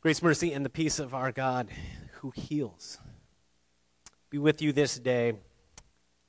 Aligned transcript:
Grace, 0.00 0.22
mercy, 0.22 0.52
and 0.52 0.64
the 0.64 0.70
peace 0.70 1.00
of 1.00 1.12
our 1.12 1.32
God 1.32 1.66
who 2.20 2.30
heals 2.30 2.98
be 4.30 4.38
with 4.38 4.62
you 4.62 4.72
this 4.72 4.96
day. 4.96 5.32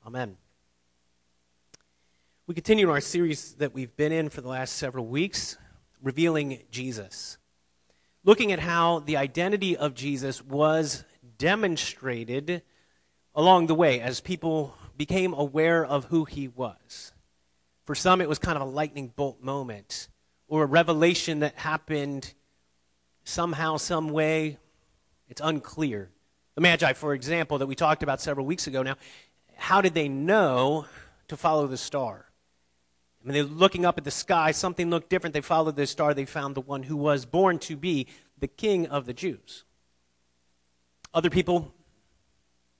Amen. 0.04 0.36
We 2.48 2.54
continue 2.56 2.90
our 2.90 3.00
series 3.00 3.52
that 3.54 3.72
we've 3.72 3.96
been 3.96 4.10
in 4.10 4.28
for 4.28 4.40
the 4.40 4.48
last 4.48 4.74
several 4.74 5.06
weeks, 5.06 5.56
revealing 6.02 6.64
Jesus. 6.72 7.38
Looking 8.24 8.50
at 8.50 8.58
how 8.58 8.98
the 8.98 9.16
identity 9.16 9.76
of 9.76 9.94
Jesus 9.94 10.42
was 10.44 11.04
demonstrated 11.38 12.62
along 13.36 13.68
the 13.68 13.76
way 13.76 14.00
as 14.00 14.18
people 14.18 14.74
became 14.96 15.32
aware 15.32 15.86
of 15.86 16.06
who 16.06 16.24
he 16.24 16.48
was. 16.48 17.12
For 17.84 17.94
some, 17.94 18.20
it 18.20 18.28
was 18.28 18.40
kind 18.40 18.56
of 18.56 18.62
a 18.62 18.70
lightning 18.70 19.12
bolt 19.14 19.40
moment 19.40 20.08
or 20.48 20.64
a 20.64 20.66
revelation 20.66 21.38
that 21.38 21.54
happened 21.54 22.34
somehow, 23.30 23.76
some 23.76 24.10
way. 24.10 24.58
It's 25.28 25.40
unclear. 25.40 26.10
The 26.56 26.60
Magi, 26.60 26.92
for 26.94 27.14
example, 27.14 27.58
that 27.58 27.66
we 27.66 27.74
talked 27.74 28.02
about 28.02 28.20
several 28.20 28.44
weeks 28.44 28.66
ago 28.66 28.82
now, 28.82 28.96
how 29.56 29.80
did 29.80 29.94
they 29.94 30.08
know 30.08 30.86
to 31.28 31.36
follow 31.36 31.66
the 31.66 31.76
star? 31.76 32.26
I 33.22 33.26
mean, 33.26 33.34
they're 33.34 33.44
looking 33.44 33.84
up 33.84 33.98
at 33.98 34.04
the 34.04 34.10
sky, 34.10 34.50
something 34.50 34.90
looked 34.90 35.10
different. 35.10 35.34
They 35.34 35.42
followed 35.42 35.76
the 35.76 35.86
star, 35.86 36.14
they 36.14 36.24
found 36.24 36.54
the 36.54 36.60
one 36.60 36.82
who 36.82 36.96
was 36.96 37.26
born 37.26 37.58
to 37.60 37.76
be 37.76 38.06
the 38.38 38.48
king 38.48 38.86
of 38.86 39.06
the 39.06 39.12
Jews. 39.12 39.64
Other 41.12 41.30
people, 41.30 41.72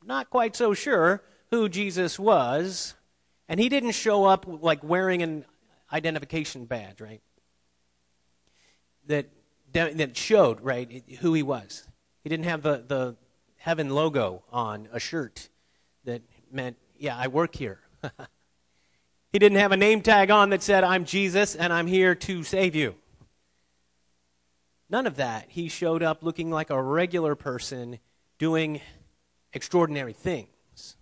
not 0.05 0.31
quite 0.31 0.57
so 0.57 0.73
sure 0.73 1.23
who 1.51 1.69
Jesus 1.69 2.19
was, 2.19 2.95
and 3.49 3.61
he 3.61 3.69
didn't 3.69 3.93
show 3.93 4.25
up 4.25 4.47
like 4.49 4.83
wearing 4.83 5.23
an 5.23 5.45
identification 5.93 6.65
badge, 6.65 7.01
right? 7.01 7.21
That 9.07 9.27
that 9.73 10.17
showed, 10.17 10.61
right, 10.61 11.05
who 11.21 11.35
he 11.35 11.43
was. 11.43 11.87
He 12.23 12.29
didn't 12.29 12.47
have 12.47 12.63
the, 12.63 12.85
the 12.87 13.17
heaven 13.57 13.91
logo 13.91 14.43
on 14.51 14.89
a 14.93 15.01
shirt 15.01 15.49
that 16.05 16.23
meant, 16.51 16.77
yeah, 16.99 17.17
I 17.17 17.29
work 17.29 17.55
here. 17.55 17.81
he 19.33 19.39
didn't 19.39 19.59
have 19.59 19.73
a 19.73 19.77
name 19.77 20.03
tag 20.03 20.31
on 20.31 20.51
that 20.51 20.63
said, 20.63 20.85
I'm 20.85 21.05
Jesus 21.05 21.55
and 21.55 21.73
I'm 21.73 21.87
here 21.87 22.15
to 22.15 22.43
save 22.43 22.75
you. 22.75 22.95
None 24.89 25.07
of 25.07 25.17
that. 25.17 25.47
He 25.49 25.69
showed 25.69 26.03
up 26.03 26.23
looking 26.23 26.51
like 26.51 26.71
a 26.71 26.83
regular 26.83 27.35
person 27.35 28.01
doing 28.39 28.81
extraordinary 29.53 30.13
things. 30.13 30.97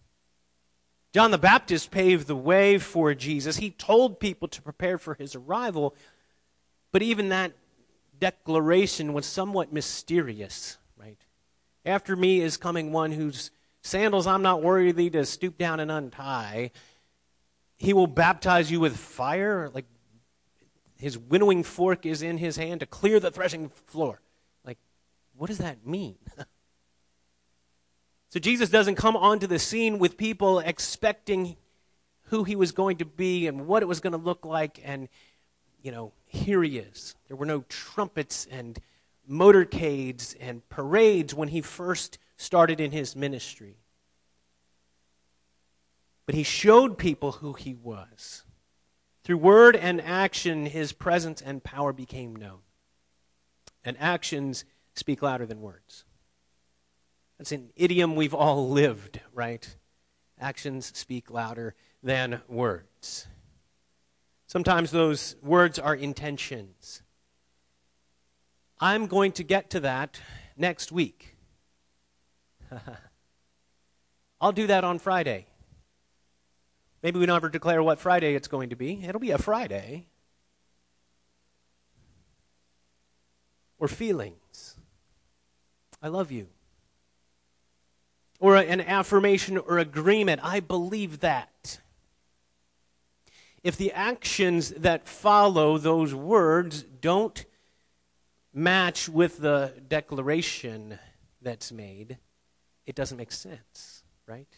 John 1.14 1.30
the 1.30 1.38
Baptist 1.38 1.90
paved 1.90 2.26
the 2.26 2.36
way 2.36 2.78
for 2.78 3.14
Jesus. 3.14 3.56
He 3.56 3.70
told 3.70 4.20
people 4.20 4.46
to 4.48 4.60
prepare 4.60 4.98
for 4.98 5.14
his 5.14 5.34
arrival, 5.34 5.94
but 6.92 7.00
even 7.00 7.30
that 7.30 7.52
declaration 8.20 9.12
was 9.12 9.26
somewhat 9.26 9.72
mysterious, 9.72 10.78
right? 10.96 11.18
After 11.84 12.16
me 12.16 12.40
is 12.40 12.56
coming 12.56 12.92
one 12.92 13.12
whose 13.12 13.50
sandals 13.82 14.26
I'm 14.26 14.42
not 14.42 14.62
worthy 14.62 15.10
to 15.10 15.24
stoop 15.24 15.58
down 15.58 15.80
and 15.80 15.90
untie. 15.90 16.70
He 17.76 17.92
will 17.92 18.06
baptize 18.06 18.70
you 18.70 18.80
with 18.80 18.96
fire, 18.96 19.70
like 19.72 19.86
his 20.96 21.16
winnowing 21.16 21.62
fork 21.62 22.04
is 22.04 22.22
in 22.22 22.38
his 22.38 22.56
hand 22.56 22.80
to 22.80 22.86
clear 22.86 23.20
the 23.20 23.30
threshing 23.30 23.68
floor. 23.68 24.20
Like, 24.64 24.78
what 25.36 25.46
does 25.46 25.58
that 25.58 25.86
mean? 25.86 26.16
so 28.30 28.40
Jesus 28.40 28.68
doesn't 28.68 28.96
come 28.96 29.16
onto 29.16 29.46
the 29.46 29.58
scene 29.58 29.98
with 29.98 30.16
people 30.16 30.58
expecting 30.58 31.56
who 32.24 32.44
he 32.44 32.56
was 32.56 32.72
going 32.72 32.98
to 32.98 33.04
be 33.04 33.46
and 33.46 33.66
what 33.66 33.82
it 33.82 33.86
was 33.86 34.00
going 34.00 34.12
to 34.12 34.18
look 34.18 34.44
like 34.44 34.80
and 34.84 35.08
you 35.82 35.92
know, 35.92 36.12
here 36.28 36.62
he 36.62 36.78
is. 36.78 37.14
There 37.26 37.36
were 37.36 37.46
no 37.46 37.64
trumpets 37.68 38.46
and 38.50 38.78
motorcades 39.28 40.36
and 40.40 40.66
parades 40.68 41.34
when 41.34 41.48
he 41.48 41.60
first 41.60 42.18
started 42.36 42.80
in 42.80 42.92
his 42.92 43.16
ministry. 43.16 43.76
But 46.26 46.34
he 46.34 46.42
showed 46.42 46.98
people 46.98 47.32
who 47.32 47.54
he 47.54 47.74
was. 47.74 48.44
Through 49.24 49.38
word 49.38 49.76
and 49.76 50.00
action, 50.00 50.66
his 50.66 50.92
presence 50.92 51.42
and 51.42 51.64
power 51.64 51.92
became 51.92 52.36
known. 52.36 52.60
And 53.84 53.96
actions 53.98 54.64
speak 54.94 55.22
louder 55.22 55.46
than 55.46 55.60
words. 55.60 56.04
That's 57.38 57.52
an 57.52 57.70
idiom 57.76 58.16
we've 58.16 58.34
all 58.34 58.68
lived, 58.68 59.20
right? 59.32 59.76
Actions 60.40 60.92
speak 60.96 61.30
louder 61.30 61.74
than 62.02 62.42
words. 62.48 63.26
Sometimes 64.48 64.90
those 64.90 65.36
words 65.42 65.78
are 65.78 65.94
intentions. 65.94 67.02
I'm 68.80 69.06
going 69.06 69.32
to 69.32 69.44
get 69.44 69.68
to 69.70 69.80
that 69.80 70.22
next 70.56 70.90
week. 70.90 71.36
I'll 74.40 74.52
do 74.52 74.66
that 74.68 74.84
on 74.84 74.98
Friday. 75.00 75.48
Maybe 77.02 77.20
we 77.20 77.26
don't 77.26 77.36
ever 77.36 77.50
declare 77.50 77.82
what 77.82 77.98
Friday 77.98 78.34
it's 78.34 78.48
going 78.48 78.70
to 78.70 78.76
be. 78.76 79.04
It'll 79.04 79.20
be 79.20 79.32
a 79.32 79.38
Friday. 79.38 80.06
Or 83.78 83.86
feelings. 83.86 84.76
I 86.02 86.08
love 86.08 86.32
you. 86.32 86.46
Or 88.40 88.56
an 88.56 88.80
affirmation 88.80 89.58
or 89.58 89.76
agreement. 89.76 90.40
I 90.42 90.60
believe 90.60 91.20
that 91.20 91.50
if 93.62 93.76
the 93.76 93.92
actions 93.92 94.70
that 94.70 95.08
follow 95.08 95.78
those 95.78 96.14
words 96.14 96.82
don't 96.82 97.44
match 98.52 99.08
with 99.08 99.38
the 99.38 99.72
declaration 99.88 100.98
that's 101.42 101.70
made, 101.72 102.18
it 102.86 102.94
doesn't 102.94 103.18
make 103.18 103.32
sense, 103.32 104.02
right? 104.26 104.48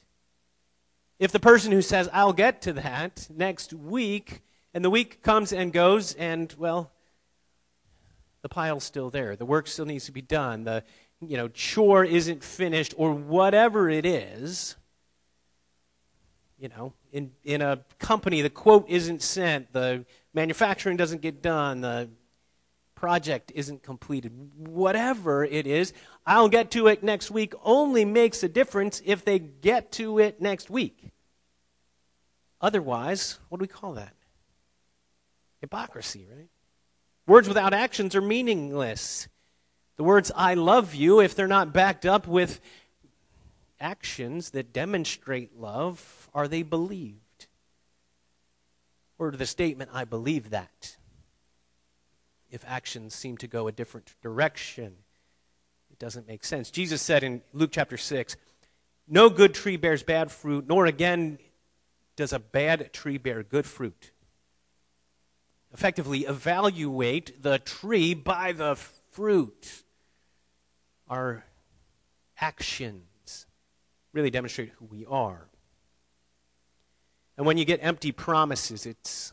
If 1.19 1.33
the 1.33 1.41
person 1.41 1.73
who 1.73 1.83
says, 1.83 2.09
I'll 2.13 2.33
get 2.33 2.63
to 2.63 2.73
that 2.75 3.29
next 3.29 3.73
week, 3.73 4.41
and 4.73 4.85
the 4.85 4.91
week 4.91 5.23
comes 5.23 5.53
and 5.53 5.73
goes, 5.73 6.15
and, 6.15 6.55
well, 6.59 6.91
the 8.43 8.49
pile's 8.49 8.85
still 8.85 9.11
there. 9.11 9.37
The 9.37 9.45
work 9.45 9.67
still 9.67 9.85
needs 9.85 10.07
to 10.07 10.13
be 10.13 10.23
done. 10.23 10.65
The 10.65 10.83
you 11.21 11.37
know, 11.37 11.49
chore 11.49 12.05
isn't 12.05 12.43
finished, 12.43 12.95
or 12.97 13.13
whatever 13.13 13.91
it 13.91 14.07
is, 14.07 14.77
you 16.61 16.69
know, 16.69 16.93
in, 17.11 17.33
in 17.43 17.63
a 17.63 17.81
company, 17.99 18.43
the 18.43 18.51
quote 18.51 18.85
isn't 18.89 19.23
sent, 19.23 19.73
the 19.73 20.05
manufacturing 20.35 20.97
doesn't 20.97 21.23
get 21.23 21.41
done, 21.41 21.81
the 21.81 22.11
project 22.95 23.51
isn't 23.55 23.83
completed, 23.83 24.31
whatever 24.59 25.43
it 25.43 25.67
is, 25.67 25.95
I'll 26.27 26.51
get 26.51 26.71
to 26.73 26.87
it 26.89 27.03
next 27.03 27.31
week 27.31 27.55
only 27.65 28.05
makes 28.05 28.43
a 28.43 28.49
difference 28.49 29.01
if 29.07 29.25
they 29.25 29.39
get 29.39 29.91
to 29.93 30.19
it 30.19 30.41
next 30.41 30.69
week. 30.69 31.09
Otherwise, 32.61 33.39
what 33.49 33.59
do 33.59 33.63
we 33.63 33.69
call 33.69 33.95
that? 33.95 34.15
Hypocrisy, 35.63 36.27
right? 36.31 36.49
Words 37.27 37.49
without 37.49 37.73
actions 37.73 38.15
are 38.15 38.21
meaningless. 38.21 39.29
The 39.97 40.05
words 40.05 40.31
I 40.37 40.55
love 40.55 40.95
you, 40.95 41.21
if 41.21 41.35
they're 41.35 41.47
not 41.47 41.73
backed 41.73 42.05
up 42.05 42.27
with 42.27 42.61
actions 43.81 44.51
that 44.51 44.73
demonstrate 44.73 45.59
love, 45.59 46.29
are 46.35 46.47
they 46.47 46.63
believed? 46.63 47.47
Or 49.19 49.31
the 49.31 49.47
statement, 49.47 49.91
I 49.93 50.05
believe 50.05 50.51
that? 50.51 50.97
If 52.51 52.65
actions 52.67 53.15
seem 53.15 53.37
to 53.39 53.47
go 53.47 53.69
a 53.69 53.73
different 53.73 54.15
direction, 54.23 54.95
it 55.91 55.99
doesn't 55.99 56.27
make 56.27 56.45
sense. 56.45 56.71
Jesus 56.71 57.01
said 57.01 57.23
in 57.23 57.43
Luke 57.53 57.71
chapter 57.73 57.97
6, 57.97 58.37
No 59.09 59.31
good 59.31 59.55
tree 59.55 59.77
bears 59.77 60.03
bad 60.03 60.31
fruit, 60.31 60.67
nor 60.67 60.87
again 60.87 61.39
does 62.17 62.33
a 62.33 62.39
bad 62.39 62.93
tree 62.93 63.19
bear 63.19 63.43
good 63.43 63.67
fruit. 63.67 64.11
Effectively, 65.73 66.21
evaluate 66.21 67.43
the 67.43 67.59
tree 67.59 68.15
by 68.15 68.53
the 68.53 68.75
fruit. 69.11 69.85
Our 71.09 71.45
actions 72.41 73.10
really 74.13 74.31
demonstrate 74.31 74.71
who 74.79 74.87
we 74.87 75.07
are. 75.07 75.49
And 77.37 77.47
when 77.47 77.57
you 77.57 77.65
get 77.65 77.81
empty 77.83 78.13
promises, 78.13 78.87
it's 78.87 79.33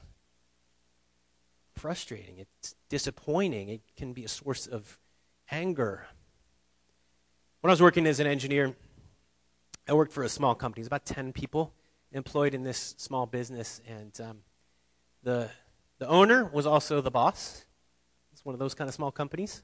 frustrating, 1.75 2.39
it's 2.39 2.75
disappointing, 2.89 3.69
it 3.69 3.81
can 3.95 4.13
be 4.13 4.23
a 4.23 4.27
source 4.27 4.67
of 4.67 4.97
anger. 5.51 6.07
When 7.61 7.69
I 7.69 7.73
was 7.73 7.81
working 7.81 8.07
as 8.07 8.19
an 8.19 8.27
engineer, 8.27 8.75
I 9.87 9.93
worked 9.93 10.11
for 10.11 10.23
a 10.23 10.29
small 10.29 10.55
company. 10.55 10.81
It's 10.81 10.87
about 10.87 11.05
10 11.05 11.33
people 11.33 11.73
employed 12.11 12.53
in 12.53 12.63
this 12.63 12.95
small 12.97 13.25
business, 13.25 13.81
and 13.87 14.19
um, 14.21 14.37
the, 15.23 15.49
the 15.99 16.07
owner 16.07 16.45
was 16.45 16.65
also 16.65 17.01
the 17.01 17.11
boss. 17.11 17.65
It's 18.31 18.45
one 18.45 18.55
of 18.55 18.59
those 18.59 18.73
kind 18.73 18.87
of 18.87 18.93
small 18.93 19.11
companies 19.11 19.63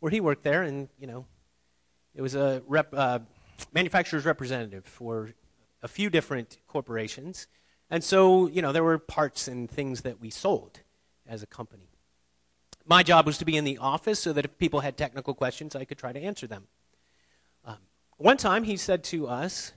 where 0.00 0.10
he 0.10 0.20
worked 0.20 0.42
there, 0.42 0.62
and, 0.62 0.88
you 0.98 1.06
know, 1.06 1.26
it 2.14 2.22
was 2.22 2.34
a 2.34 2.62
rep, 2.66 2.92
uh, 2.92 3.20
manufacturer's 3.72 4.24
representative 4.24 4.84
for 4.84 5.30
a 5.82 5.88
few 5.88 6.10
different 6.10 6.58
corporations. 6.66 7.46
And 7.90 8.02
so, 8.02 8.48
you 8.48 8.62
know, 8.62 8.72
there 8.72 8.82
were 8.82 8.98
parts 8.98 9.48
and 9.48 9.70
things 9.70 10.02
that 10.02 10.20
we 10.20 10.30
sold 10.30 10.80
as 11.26 11.42
a 11.42 11.46
company. 11.46 11.88
My 12.84 13.02
job 13.02 13.26
was 13.26 13.38
to 13.38 13.44
be 13.44 13.56
in 13.56 13.64
the 13.64 13.78
office 13.78 14.20
so 14.20 14.32
that 14.32 14.44
if 14.44 14.58
people 14.58 14.80
had 14.80 14.96
technical 14.96 15.34
questions, 15.34 15.74
I 15.74 15.84
could 15.84 15.98
try 15.98 16.12
to 16.12 16.20
answer 16.20 16.46
them. 16.46 16.64
Um, 17.64 17.78
one 18.16 18.36
time 18.36 18.64
he 18.64 18.76
said 18.76 19.04
to 19.04 19.26
us, 19.26 19.72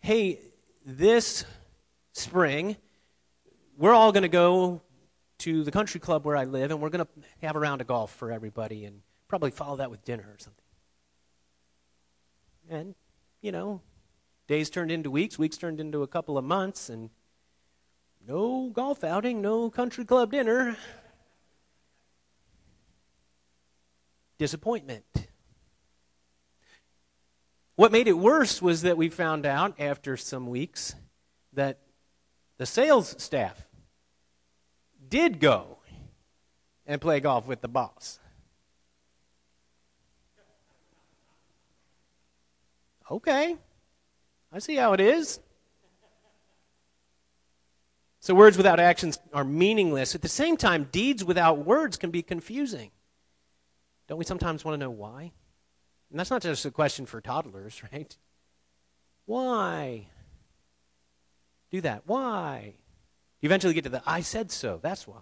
Hey, 0.00 0.40
this 0.84 1.44
spring, 2.12 2.76
we're 3.76 3.92
all 3.92 4.12
going 4.12 4.22
to 4.22 4.28
go 4.28 4.82
to 5.38 5.62
the 5.64 5.70
country 5.70 6.00
club 6.00 6.24
where 6.24 6.36
I 6.36 6.44
live, 6.44 6.70
and 6.70 6.80
we're 6.80 6.88
going 6.88 7.04
to 7.04 7.46
have 7.46 7.56
a 7.56 7.58
round 7.60 7.80
of 7.80 7.86
golf 7.86 8.12
for 8.12 8.32
everybody 8.32 8.84
and 8.84 9.00
probably 9.28 9.50
follow 9.50 9.76
that 9.76 9.90
with 9.90 10.04
dinner 10.04 10.24
or 10.24 10.38
something. 10.38 10.61
And, 12.72 12.94
you 13.42 13.52
know, 13.52 13.82
days 14.48 14.70
turned 14.70 14.90
into 14.90 15.10
weeks, 15.10 15.38
weeks 15.38 15.58
turned 15.58 15.78
into 15.78 16.02
a 16.02 16.06
couple 16.06 16.38
of 16.38 16.44
months, 16.44 16.88
and 16.88 17.10
no 18.26 18.70
golf 18.72 19.04
outing, 19.04 19.42
no 19.42 19.68
country 19.68 20.06
club 20.06 20.32
dinner. 20.32 20.78
Disappointment. 24.38 25.04
What 27.76 27.92
made 27.92 28.08
it 28.08 28.16
worse 28.16 28.62
was 28.62 28.80
that 28.82 28.96
we 28.96 29.10
found 29.10 29.44
out 29.44 29.78
after 29.78 30.16
some 30.16 30.46
weeks 30.46 30.94
that 31.52 31.78
the 32.56 32.64
sales 32.64 33.14
staff 33.22 33.68
did 35.10 35.40
go 35.40 35.76
and 36.86 37.02
play 37.02 37.20
golf 37.20 37.46
with 37.46 37.60
the 37.60 37.68
boss. 37.68 38.18
Okay, 43.12 43.56
I 44.50 44.58
see 44.58 44.74
how 44.74 44.94
it 44.94 45.00
is. 45.00 45.38
So, 48.20 48.34
words 48.34 48.56
without 48.56 48.80
actions 48.80 49.18
are 49.34 49.44
meaningless. 49.44 50.14
At 50.14 50.22
the 50.22 50.28
same 50.28 50.56
time, 50.56 50.88
deeds 50.90 51.22
without 51.22 51.58
words 51.58 51.98
can 51.98 52.10
be 52.10 52.22
confusing. 52.22 52.90
Don't 54.08 54.16
we 54.16 54.24
sometimes 54.24 54.64
want 54.64 54.74
to 54.74 54.78
know 54.78 54.90
why? 54.90 55.32
And 56.10 56.18
that's 56.18 56.30
not 56.30 56.40
just 56.40 56.64
a 56.64 56.70
question 56.70 57.04
for 57.04 57.20
toddlers, 57.20 57.82
right? 57.92 58.16
Why? 59.26 60.06
Do 61.70 61.82
that. 61.82 62.04
Why? 62.06 62.72
You 63.42 63.46
eventually 63.46 63.74
get 63.74 63.84
to 63.84 63.90
the 63.90 64.02
I 64.06 64.22
said 64.22 64.50
so. 64.50 64.80
That's 64.82 65.06
why. 65.06 65.20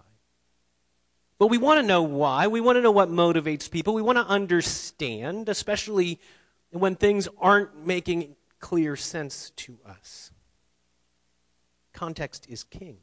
But 1.39 1.47
we 1.47 1.57
want 1.57 1.81
to 1.81 1.85
know 1.85 2.03
why. 2.03 2.47
We 2.47 2.61
want 2.61 2.77
to 2.77 2.81
know 2.81 2.91
what 2.91 3.09
motivates 3.09 3.69
people. 3.69 3.93
We 3.93 4.01
want 4.01 4.17
to 4.17 4.25
understand, 4.25 5.49
especially 5.49 6.21
when 6.71 6.95
things 6.95 7.27
aren't 7.37 7.85
making 7.85 8.35
clear 8.59 8.95
sense 8.95 9.51
to 9.57 9.77
us. 9.85 10.31
Context 11.93 12.47
is 12.49 12.63
king. 12.63 12.97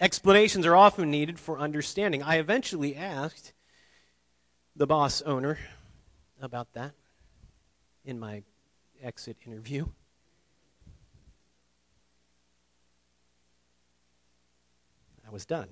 Explanations 0.00 0.66
are 0.66 0.76
often 0.76 1.10
needed 1.10 1.38
for 1.38 1.58
understanding. 1.58 2.22
I 2.22 2.36
eventually 2.36 2.96
asked 2.96 3.52
the 4.74 4.86
boss 4.86 5.22
owner 5.22 5.58
about 6.40 6.72
that 6.72 6.92
in 8.04 8.18
my 8.18 8.42
exit 9.02 9.36
interview. 9.46 9.86
I 15.26 15.30
was 15.30 15.46
done. 15.46 15.68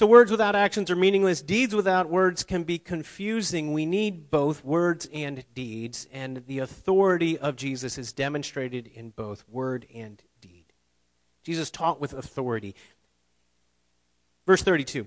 So, 0.00 0.06
words 0.06 0.30
without 0.30 0.56
actions 0.56 0.90
are 0.90 0.96
meaningless. 0.96 1.42
Deeds 1.42 1.74
without 1.74 2.08
words 2.08 2.42
can 2.42 2.64
be 2.64 2.78
confusing. 2.78 3.74
We 3.74 3.84
need 3.84 4.30
both 4.30 4.64
words 4.64 5.06
and 5.12 5.44
deeds, 5.52 6.08
and 6.10 6.42
the 6.46 6.60
authority 6.60 7.36
of 7.36 7.54
Jesus 7.54 7.98
is 7.98 8.14
demonstrated 8.14 8.86
in 8.86 9.10
both 9.10 9.44
word 9.46 9.86
and 9.94 10.22
deed. 10.40 10.64
Jesus 11.42 11.70
taught 11.70 12.00
with 12.00 12.14
authority. 12.14 12.74
Verse 14.46 14.62
32. 14.62 15.06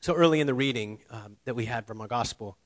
So 0.00 0.12
early 0.12 0.40
in 0.40 0.46
the 0.46 0.52
reading 0.52 0.98
um, 1.08 1.38
that 1.46 1.56
we 1.56 1.64
had 1.64 1.86
from 1.86 2.02
our 2.02 2.06
gospel, 2.06 2.58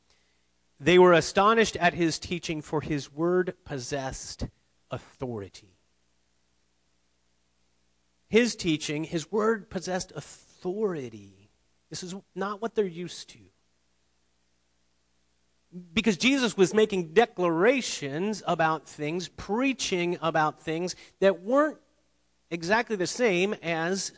they 0.81 0.99
were 0.99 1.13
astonished 1.13 1.77
at 1.77 1.95
his 1.95 2.19
teaching, 2.19 2.61
for 2.61 2.81
his 2.81 3.13
word 3.13 3.55
possessed 3.65 4.49
authority. 4.91 5.77
His 8.29 8.57
teaching, 8.57 9.05
his 9.05 9.31
word 9.31 9.71
possessed 9.71 10.11
authority. 10.17 10.48
This 11.91 12.03
is 12.03 12.15
not 12.35 12.61
what 12.61 12.75
they're 12.75 12.85
used 12.85 13.31
to. 13.31 13.39
Because 15.93 16.17
Jesus 16.17 16.57
was 16.57 16.73
making 16.73 17.13
declarations 17.13 18.43
about 18.47 18.87
things, 18.89 19.29
preaching 19.29 20.19
about 20.23 20.63
things 20.63 20.97
that 21.21 21.43
weren't 21.43 21.79
exactly 22.51 22.97
the 22.97 23.07
same 23.07 23.55
as 23.63 24.13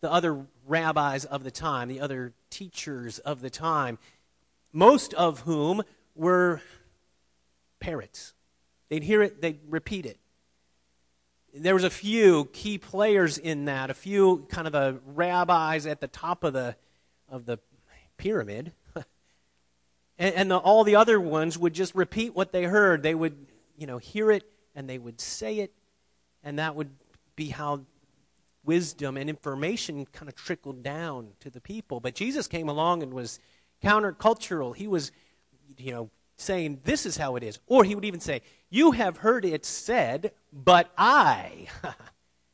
the 0.00 0.10
other 0.10 0.46
rabbis 0.66 1.24
of 1.24 1.44
the 1.44 1.50
time, 1.50 1.88
the 1.88 2.00
other 2.00 2.32
teachers 2.50 3.18
of 3.20 3.40
the 3.40 3.50
time, 3.50 3.98
most 4.72 5.14
of 5.14 5.40
whom 5.40 5.82
were 6.14 6.60
parrots. 7.78 8.34
They'd 8.88 9.04
hear 9.04 9.22
it, 9.22 9.40
they'd 9.40 9.60
repeat 9.68 10.06
it. 10.06 10.18
There 11.54 11.74
was 11.74 11.84
a 11.84 11.90
few 11.90 12.46
key 12.52 12.78
players 12.78 13.36
in 13.38 13.64
that, 13.64 13.90
a 13.90 13.94
few 13.94 14.46
kind 14.48 14.66
of 14.66 14.72
the 14.72 15.00
rabbis 15.04 15.86
at 15.86 16.00
the 16.00 16.06
top 16.08 16.44
of 16.44 16.52
the 16.52 16.76
of 17.28 17.46
the 17.46 17.58
pyramid. 18.16 18.72
and, 20.18 20.34
and 20.34 20.50
the, 20.50 20.56
all 20.56 20.84
the 20.84 20.96
other 20.96 21.20
ones 21.20 21.58
would 21.58 21.72
just 21.72 21.94
repeat 21.94 22.34
what 22.34 22.52
they 22.52 22.64
heard. 22.64 23.02
They 23.02 23.14
would, 23.14 23.46
you 23.76 23.86
know, 23.86 23.98
hear 23.98 24.30
it 24.30 24.44
and 24.74 24.88
they 24.88 24.98
would 24.98 25.20
say 25.20 25.58
it, 25.58 25.72
and 26.44 26.58
that 26.58 26.74
would 26.76 26.90
be 27.34 27.48
how 27.48 27.80
wisdom 28.64 29.16
and 29.16 29.28
information 29.28 30.06
kind 30.06 30.28
of 30.28 30.34
trickled 30.34 30.82
down 30.82 31.28
to 31.40 31.50
the 31.50 31.60
people. 31.60 32.00
But 32.00 32.14
Jesus 32.14 32.46
came 32.46 32.68
along 32.68 33.02
and 33.02 33.12
was 33.12 33.40
countercultural. 33.82 34.76
He 34.76 34.86
was, 34.86 35.10
you 35.76 35.92
know, 35.92 36.10
saying, 36.40 36.80
This 36.84 37.06
is 37.06 37.16
how 37.16 37.36
it 37.36 37.42
is. 37.42 37.58
Or 37.66 37.84
he 37.84 37.94
would 37.94 38.04
even 38.04 38.20
say, 38.20 38.42
You 38.68 38.92
have 38.92 39.18
heard 39.18 39.44
it 39.44 39.64
said, 39.64 40.32
but 40.52 40.90
I 40.96 41.68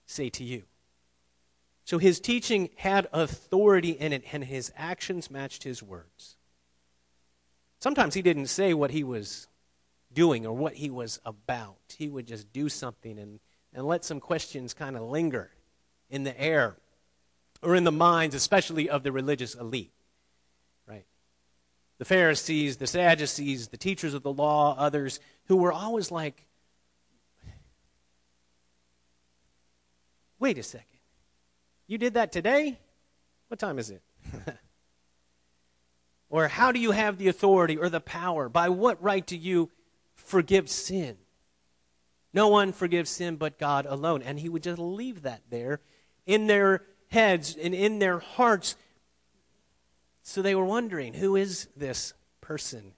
say 0.06 0.30
to 0.30 0.44
you. 0.44 0.64
So 1.84 1.98
his 1.98 2.18
teaching 2.18 2.70
had 2.76 3.08
authority 3.12 3.90
in 3.90 4.12
it, 4.12 4.24
and 4.32 4.42
his 4.42 4.72
actions 4.76 5.30
matched 5.30 5.62
his 5.62 5.82
words. 5.82 6.36
Sometimes 7.78 8.14
he 8.14 8.22
didn't 8.22 8.46
say 8.46 8.74
what 8.74 8.90
he 8.90 9.04
was 9.04 9.46
doing 10.12 10.46
or 10.46 10.56
what 10.56 10.74
he 10.74 10.90
was 10.90 11.20
about. 11.24 11.76
He 11.96 12.08
would 12.08 12.26
just 12.26 12.52
do 12.52 12.68
something 12.68 13.18
and, 13.18 13.38
and 13.72 13.86
let 13.86 14.04
some 14.04 14.18
questions 14.18 14.74
kind 14.74 14.96
of 14.96 15.02
linger 15.02 15.50
in 16.10 16.24
the 16.24 16.38
air 16.40 16.76
or 17.62 17.76
in 17.76 17.84
the 17.84 17.92
minds, 17.92 18.34
especially 18.34 18.88
of 18.88 19.02
the 19.02 19.12
religious 19.12 19.54
elite. 19.54 19.92
The 21.98 22.04
Pharisees, 22.04 22.76
the 22.76 22.86
Sadducees, 22.86 23.68
the 23.68 23.76
teachers 23.76 24.14
of 24.14 24.22
the 24.22 24.32
law, 24.32 24.76
others 24.78 25.18
who 25.46 25.56
were 25.56 25.72
always 25.72 26.10
like, 26.10 26.46
wait 30.38 30.58
a 30.58 30.62
second. 30.62 30.86
You 31.86 31.98
did 31.98 32.14
that 32.14 32.32
today? 32.32 32.78
What 33.48 33.60
time 33.60 33.78
is 33.78 33.90
it? 33.90 34.02
or 36.28 36.48
how 36.48 36.72
do 36.72 36.80
you 36.80 36.90
have 36.90 37.16
the 37.16 37.28
authority 37.28 37.76
or 37.76 37.88
the 37.88 38.00
power? 38.00 38.48
By 38.48 38.68
what 38.68 39.02
right 39.02 39.24
do 39.24 39.36
you 39.36 39.70
forgive 40.14 40.68
sin? 40.68 41.16
No 42.32 42.48
one 42.48 42.72
forgives 42.72 43.08
sin 43.08 43.36
but 43.36 43.58
God 43.58 43.86
alone. 43.86 44.22
And 44.22 44.38
he 44.38 44.48
would 44.48 44.62
just 44.62 44.78
leave 44.78 45.22
that 45.22 45.42
there 45.48 45.80
in 46.26 46.48
their 46.48 46.82
heads 47.08 47.56
and 47.56 47.74
in 47.74 47.98
their 47.98 48.18
hearts. 48.18 48.76
So 50.28 50.42
they 50.42 50.56
were 50.56 50.64
wondering 50.64 51.14
who 51.14 51.36
is 51.36 51.68
this 51.76 52.12
person? 52.40 52.94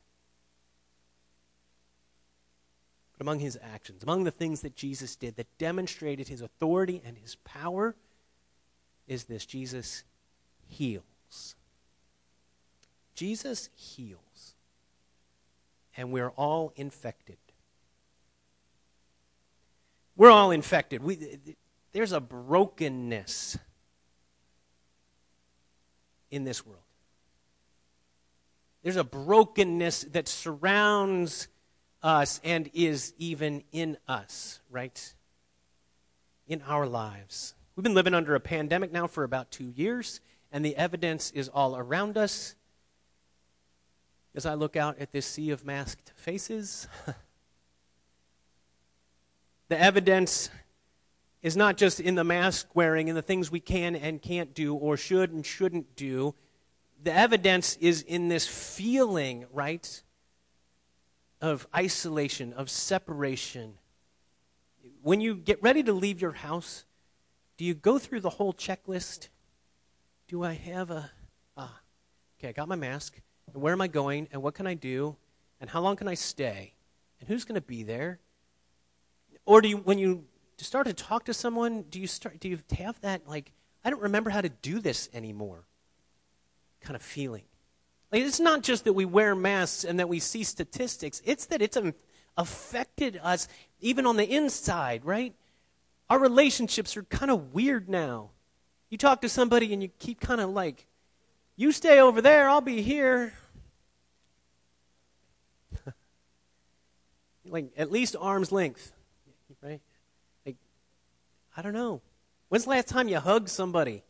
But 3.13 3.21
among 3.23 3.41
his 3.41 3.59
actions, 3.63 4.03
among 4.03 4.25
the 4.25 4.31
things 4.31 4.63
that 4.63 4.75
Jesus 4.75 5.15
did 5.15 5.37
that 5.37 5.47
demonstrated 5.59 6.29
his 6.29 6.41
authority 6.41 7.03
and 7.05 7.19
his 7.19 7.35
power, 7.45 7.95
is 9.07 9.25
this 9.25 9.45
Jesus 9.45 10.05
heals. 10.69 11.55
Jesus 13.15 13.69
heals. 13.75 14.55
And 15.99 16.11
we're 16.11 16.31
all 16.31 16.73
infected. 16.77 17.37
We're 20.17 20.31
all 20.31 20.51
infected. 20.51 21.03
We, 21.03 21.39
there's 21.93 22.13
a 22.13 22.21
brokenness 22.21 23.59
in 26.31 26.45
this 26.45 26.65
world. 26.65 26.81
There's 28.83 28.97
a 28.97 29.05
brokenness 29.05 30.03
that 30.13 30.29
surrounds 30.29 31.49
us 32.03 32.41
and 32.45 32.71
is 32.75 33.13
even 33.19 33.65
in 33.73 33.97
us, 34.07 34.61
right? 34.71 35.15
In 36.47 36.63
our 36.63 36.87
lives. 36.87 37.55
We've 37.75 37.85
been 37.85 37.95
living 37.95 38.15
under 38.15 38.35
a 38.35 38.41
pandemic 38.41 38.93
now 38.93 39.07
for 39.07 39.25
about 39.25 39.51
two 39.51 39.71
years, 39.71 40.21
and 40.51 40.65
the 40.65 40.77
evidence 40.77 41.31
is 41.33 41.49
all 41.49 41.77
around 41.77 42.17
us. 42.17 42.55
As 44.35 44.47
I 44.47 44.55
look 44.55 44.77
out 44.77 44.99
at 44.99 45.13
this 45.13 45.27
sea 45.27 45.51
of 45.51 45.65
masked 45.65 46.13
faces, 46.15 46.87
the 49.69 49.81
evidence 49.81 50.51
is 51.43 51.57
not 51.57 51.77
just 51.77 52.01
in 52.01 52.15
the 52.15 52.25
mask 52.25 52.69
wearing 52.75 53.09
and 53.09 53.17
the 53.17 53.23
things 53.23 53.51
we 53.51 53.61
can 53.61 53.95
and 53.95 54.21
can't 54.21 54.55
do 54.55 54.75
or 54.75 54.97
should 54.97 55.33
and 55.33 55.47
shouldn't 55.47 55.97
do. 55.97 56.35
The 57.02 57.12
evidence 57.12 57.76
is 57.76 58.02
in 58.02 58.28
this 58.28 58.47
feeling, 58.47 59.47
right, 59.52 60.02
of 61.40 61.67
isolation, 61.75 62.52
of 62.52 62.69
separation. 62.69 63.75
When 65.02 65.21
you 65.21 65.37
get 65.37 65.62
ready 65.62 65.83
to 65.85 65.93
leave 65.93 66.21
your 66.21 66.33
house, 66.33 66.85
do 67.57 67.64
you 67.64 67.75
go 67.75 67.99
through 67.99 68.21
the 68.21 68.31
whole 68.31 68.52
checklist? 68.52 69.28
Do 70.26 70.43
I 70.43 70.55
have 70.55 70.90
a. 70.90 71.11
Ah, 71.57 71.81
okay, 72.38 72.49
I 72.49 72.52
got 72.52 72.69
my 72.69 72.76
mask. 72.76 73.21
And 73.52 73.62
where 73.62 73.73
am 73.73 73.81
I 73.81 73.88
going? 73.88 74.28
And 74.33 74.43
what 74.43 74.55
can 74.55 74.67
I 74.67 74.75
do? 74.75 75.17
And 75.61 75.71
how 75.71 75.81
long 75.81 75.97
can 75.97 76.09
I 76.09 76.14
stay? 76.14 76.75
And 77.21 77.28
who's 77.28 77.45
going 77.45 77.55
to 77.55 77.61
be 77.61 77.83
there? 77.83 78.21
Or 79.45 79.61
do 79.61 79.69
you, 79.69 79.78
when 79.78 79.99
you 79.99 80.25
start 80.59 80.87
to 80.87 80.93
talk 80.93 81.25
to 81.25 81.35
someone, 81.35 81.83
do 81.88 82.00
you 82.00 82.07
start, 82.07 82.38
do 82.38 82.49
you 82.49 82.59
have 82.78 83.00
that, 83.00 83.26
like, 83.26 83.52
I 83.85 83.90
don't 83.90 84.02
remember 84.02 84.31
how 84.31 84.40
to 84.40 84.49
do 84.49 84.81
this 84.81 85.09
anymore 85.14 85.64
kind 86.81 86.97
of 86.97 87.03
feeling? 87.03 87.45
Like, 88.11 88.23
it's 88.23 88.41
not 88.41 88.63
just 88.63 88.85
that 88.85 88.95
we 88.95 89.05
wear 89.05 89.35
masks 89.35 89.85
and 89.85 90.01
that 90.01 90.09
we 90.09 90.19
see 90.19 90.43
statistics, 90.43 91.21
it's 91.25 91.47
that 91.47 91.61
it's 91.61 91.77
affected 92.37 93.21
us 93.23 93.49
even 93.81 94.07
on 94.07 94.17
the 94.17 94.29
inside, 94.29 95.05
right? 95.05 95.35
Our 96.09 96.19
relationships 96.19 96.97
are 96.97 97.03
kind 97.03 97.31
of 97.31 97.53
weird 97.53 97.89
now. 97.89 98.31
You 98.89 98.97
talk 98.97 99.21
to 99.21 99.29
somebody 99.29 99.73
and 99.75 99.83
you 99.83 99.91
keep 99.99 100.21
kind 100.21 100.41
of 100.41 100.51
like, 100.51 100.87
you 101.57 101.73
stay 101.73 102.01
over 102.01 102.23
there, 102.23 102.49
I'll 102.49 102.63
be 102.63 102.81
here. 102.81 103.35
like, 107.45 107.73
at 107.77 107.91
least 107.91 108.17
arm's 108.19 108.51
length, 108.51 108.93
right? 109.63 109.81
Like, 110.47 110.57
I 111.57 111.61
don't 111.61 111.75
know. 111.75 112.01
When's 112.49 112.65
the 112.65 112.71
last 112.71 112.89
time 112.89 113.09
you 113.09 113.19
hugged 113.19 113.51
somebody 113.51 114.03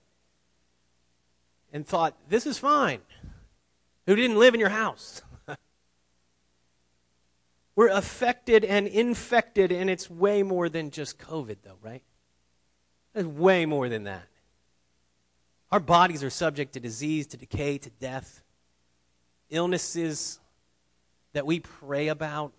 and 1.72 1.86
thought, 1.86 2.16
this 2.28 2.46
is 2.46 2.58
fine? 2.58 3.00
who 4.08 4.16
didn't 4.16 4.38
live 4.38 4.54
in 4.54 4.60
your 4.60 4.70
house. 4.70 5.20
We're 7.76 7.90
affected 7.90 8.64
and 8.64 8.86
infected, 8.86 9.70
and 9.70 9.90
it's 9.90 10.08
way 10.08 10.42
more 10.42 10.70
than 10.70 10.90
just 10.90 11.18
COVID, 11.18 11.58
though, 11.62 11.76
right? 11.82 12.02
It's 13.14 13.28
way 13.28 13.66
more 13.66 13.90
than 13.90 14.04
that. 14.04 14.26
Our 15.70 15.78
bodies 15.78 16.24
are 16.24 16.30
subject 16.30 16.72
to 16.72 16.80
disease, 16.80 17.26
to 17.28 17.36
decay, 17.36 17.76
to 17.76 17.90
death. 17.90 18.42
Illnesses 19.50 20.40
that 21.34 21.44
we 21.44 21.60
pray 21.60 22.08
about 22.08 22.54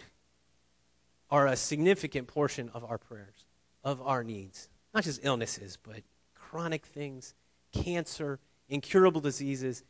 are 1.32 1.48
a 1.48 1.56
significant 1.56 2.28
portion 2.28 2.70
of 2.76 2.86
our 2.86 3.00
prayers, 3.00 3.46
of 3.84 4.04
our 4.04 4.24
needs. 4.24 4.70
Not 4.94 5.04
just 5.04 5.22
illnesses, 5.24 5.80
but 5.82 6.04
chronic 6.36 6.86
things, 6.86 7.34
cancer, 7.74 8.38
incurable 8.70 9.22
diseases, 9.22 9.84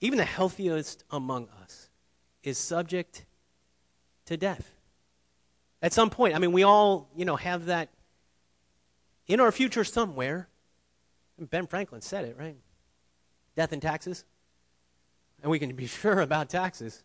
even 0.00 0.18
the 0.18 0.24
healthiest 0.24 1.04
among 1.10 1.48
us, 1.62 1.90
is 2.42 2.56
subject 2.56 3.26
to 4.26 4.36
death. 4.36 4.72
At 5.82 5.92
some 5.92 6.10
point, 6.10 6.34
I 6.34 6.38
mean, 6.38 6.52
we 6.52 6.62
all, 6.62 7.10
you 7.14 7.24
know, 7.24 7.36
have 7.36 7.66
that 7.66 7.90
in 9.26 9.40
our 9.40 9.52
future 9.52 9.84
somewhere. 9.84 10.48
Ben 11.38 11.66
Franklin 11.66 12.00
said 12.00 12.24
it, 12.24 12.36
right? 12.38 12.56
Death 13.56 13.72
and 13.72 13.82
taxes. 13.82 14.24
And 15.42 15.50
we 15.50 15.58
can 15.58 15.74
be 15.74 15.86
sure 15.86 16.20
about 16.20 16.48
taxes. 16.48 17.02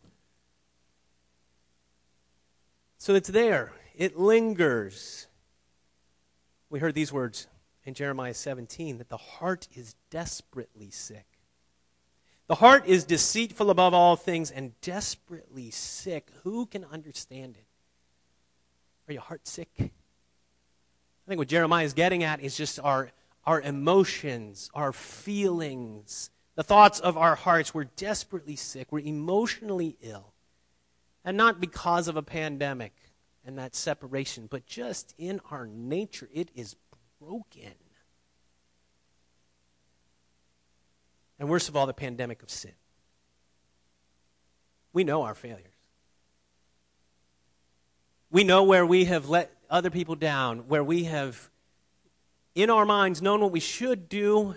So 2.98 3.15
it's 3.15 3.29
there, 3.29 3.74
it 3.96 4.17
lingers. 4.17 5.27
We 6.70 6.79
heard 6.79 6.93
these 6.93 7.12
words 7.12 7.48
in 7.86 7.94
Jeremiah 7.94 8.34
17 8.34 8.98
that 8.98 9.10
the 9.10 9.18
heart 9.18 9.68
is 9.74 9.96
desperately 10.10 10.92
sick. 10.92 11.26
The 12.48 12.56
heart 12.56 12.86
is 12.86 13.06
deceitful 13.06 13.70
above 13.70 13.94
all 13.94 14.16
things 14.16 14.52
and 14.52 14.80
desperately 14.82 15.72
sick. 15.72 16.30
Who 16.44 16.66
can 16.66 16.86
understand 16.86 17.56
it? 17.56 17.66
Are 19.08 19.14
you 19.14 19.22
heart 19.22 19.48
sick? 19.48 19.70
I 19.80 19.90
think 21.28 21.40
what 21.40 21.48
Jeremiah 21.48 21.86
is 21.86 21.94
getting 21.94 22.24
at 22.24 22.42
is 22.42 22.58
just 22.58 22.80
our, 22.80 23.12
our 23.46 23.62
emotions, 23.62 24.70
our 24.74 24.92
feelings, 24.92 26.30
the 26.56 26.64
thoughts 26.64 27.00
of 27.00 27.18
our 27.18 27.36
hearts. 27.36 27.74
We're 27.74 27.86
desperately 27.86 28.56
sick. 28.58 28.92
We're 28.92 29.00
emotionally 29.00 29.98
ill. 30.02 30.34
And 31.24 31.38
not 31.38 31.62
because 31.62 32.08
of 32.08 32.18
a 32.18 32.22
pandemic 32.22 32.94
and 33.46 33.58
that 33.58 33.76
separation, 33.76 34.48
but 34.50 34.66
just 34.66 35.14
in 35.18 35.40
our 35.52 35.68
nature, 35.68 36.28
it 36.34 36.50
is 36.54 36.76
broken. 37.22 37.74
And 41.40 41.50
worst 41.50 41.70
of 41.70 41.75
all, 41.75 41.86
the 41.86 41.94
pandemic 41.94 42.42
of 42.44 42.50
sin. 42.50 42.72
We 44.94 45.04
know 45.04 45.24
our 45.24 45.36
failures. 45.36 45.66
We 48.32 48.44
know 48.44 48.63
where 48.63 48.86
we 48.86 49.06
have 49.06 49.30
let 49.30 49.51
other 49.70 49.90
people 49.90 50.16
down, 50.16 50.68
where 50.68 50.84
we 50.84 51.06
have, 51.06 51.50
in 52.56 52.70
our 52.70 52.86
minds, 52.86 53.22
known 53.22 53.42
what 53.42 53.51
we 53.51 53.60
should 53.60 54.10
do, 54.10 54.56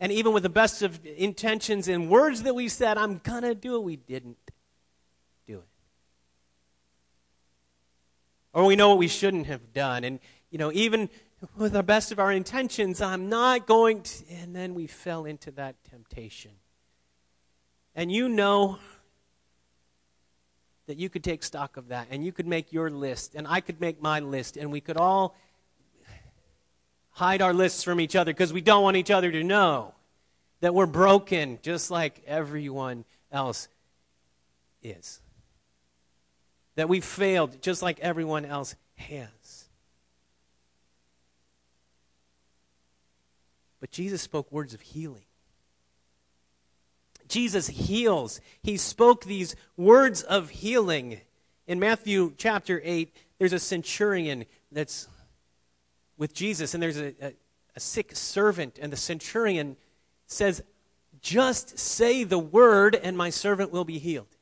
and 0.00 0.12
even 0.12 0.32
with 0.32 0.42
the 0.42 0.48
best 0.48 0.82
of 0.82 1.00
intentions 1.04 1.88
and 1.88 2.10
words 2.10 2.42
that 2.42 2.54
we 2.54 2.68
said, 2.68 2.98
I'm 2.98 3.18
going 3.18 3.42
to 3.42 3.54
do 3.54 3.76
it, 3.76 3.82
we 3.82 3.96
didn't 3.96 4.36
do 5.46 5.58
it. 5.58 5.68
Or 8.52 8.64
we 8.64 8.76
know 8.76 8.90
what 8.90 8.98
we 8.98 9.08
shouldn't 9.08 9.46
have 9.46 9.72
done. 9.72 10.04
And, 10.04 10.20
you 10.50 10.58
know, 10.58 10.70
even 10.72 11.08
with 11.56 11.72
the 11.72 11.82
best 11.82 12.12
of 12.12 12.18
our 12.18 12.32
intentions, 12.32 13.00
I'm 13.00 13.28
not 13.28 13.66
going 13.66 14.02
to. 14.02 14.24
And 14.30 14.54
then 14.54 14.74
we 14.74 14.86
fell 14.86 15.24
into 15.24 15.50
that 15.52 15.76
temptation. 15.88 16.52
And 17.94 18.10
you 18.10 18.28
know 18.28 18.78
that 20.86 20.98
you 20.98 21.08
could 21.08 21.24
take 21.24 21.42
stock 21.42 21.76
of 21.76 21.88
that 21.88 22.08
and 22.10 22.24
you 22.24 22.32
could 22.32 22.46
make 22.46 22.72
your 22.72 22.90
list 22.90 23.34
and 23.34 23.46
I 23.48 23.60
could 23.60 23.80
make 23.80 24.02
my 24.02 24.20
list 24.20 24.56
and 24.56 24.70
we 24.70 24.80
could 24.80 24.96
all 24.96 25.34
hide 27.10 27.40
our 27.40 27.54
lists 27.54 27.82
from 27.82 28.00
each 28.00 28.16
other 28.16 28.32
because 28.32 28.52
we 28.52 28.60
don't 28.60 28.82
want 28.82 28.96
each 28.96 29.10
other 29.10 29.30
to 29.30 29.42
know 29.42 29.94
that 30.60 30.74
we're 30.74 30.86
broken 30.86 31.58
just 31.62 31.90
like 31.90 32.22
everyone 32.26 33.04
else 33.30 33.68
is. 34.82 35.20
That 36.76 36.88
we've 36.88 37.04
failed 37.04 37.62
just 37.62 37.82
like 37.82 38.00
everyone 38.00 38.44
else 38.44 38.74
has. 38.96 39.63
But 43.84 43.90
Jesus 43.90 44.22
spoke 44.22 44.50
words 44.50 44.72
of 44.72 44.80
healing. 44.80 45.26
Jesus 47.28 47.66
heals. 47.66 48.40
He 48.62 48.78
spoke 48.78 49.26
these 49.26 49.56
words 49.76 50.22
of 50.22 50.48
healing. 50.48 51.20
In 51.66 51.80
Matthew 51.80 52.32
chapter 52.38 52.80
8, 52.82 53.14
there's 53.38 53.52
a 53.52 53.58
centurion 53.58 54.46
that's 54.72 55.06
with 56.16 56.32
Jesus, 56.32 56.72
and 56.72 56.82
there's 56.82 56.96
a, 56.96 57.12
a, 57.20 57.34
a 57.76 57.80
sick 57.80 58.16
servant, 58.16 58.78
and 58.80 58.90
the 58.90 58.96
centurion 58.96 59.76
says, 60.28 60.62
Just 61.20 61.78
say 61.78 62.24
the 62.24 62.38
word, 62.38 62.94
and 62.94 63.18
my 63.18 63.28
servant 63.28 63.70
will 63.70 63.84
be 63.84 63.98
healed. 63.98 64.34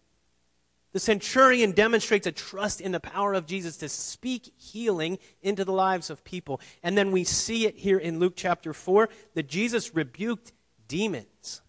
The 0.93 1.01
centurion 1.01 1.73
demonstrates 1.73 2.27
a 2.27 2.33
trust 2.33 2.81
in 2.81 2.93
the 2.93 3.01
power 3.01 3.33
of 3.33 3.47
Jesus 3.47 3.79
to 3.79 3.89
speak 3.89 4.53
healing 4.57 5.19
into 5.41 5.65
the 5.65 5.73
lives 5.73 6.11
of 6.11 6.23
people. 6.23 6.61
And 6.83 6.97
then 6.97 7.13
we 7.13 7.25
see 7.25 7.67
it 7.67 7.77
here 7.77 7.99
in 7.99 8.19
Luke 8.19 8.35
chapter 8.37 8.75
4 8.75 9.09
that 9.35 9.49
Jesus 9.49 9.95
rebuked 9.95 10.53
demons. 10.89 11.63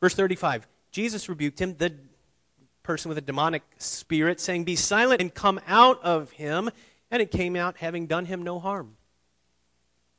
Verse 0.00 0.14
35 0.14 0.66
Jesus 0.90 1.28
rebuked 1.28 1.60
him, 1.60 1.76
the 1.76 1.92
person 2.84 3.08
with 3.08 3.18
a 3.18 3.22
demonic 3.22 3.62
spirit, 3.78 4.40
saying, 4.40 4.64
Be 4.64 4.76
silent 4.76 5.20
and 5.20 5.34
come 5.34 5.60
out 5.66 6.02
of 6.02 6.30
him. 6.32 6.70
And 7.10 7.20
it 7.20 7.30
came 7.30 7.56
out, 7.56 7.76
having 7.78 8.06
done 8.06 8.24
him 8.24 8.42
no 8.42 8.58
harm. 8.58 8.96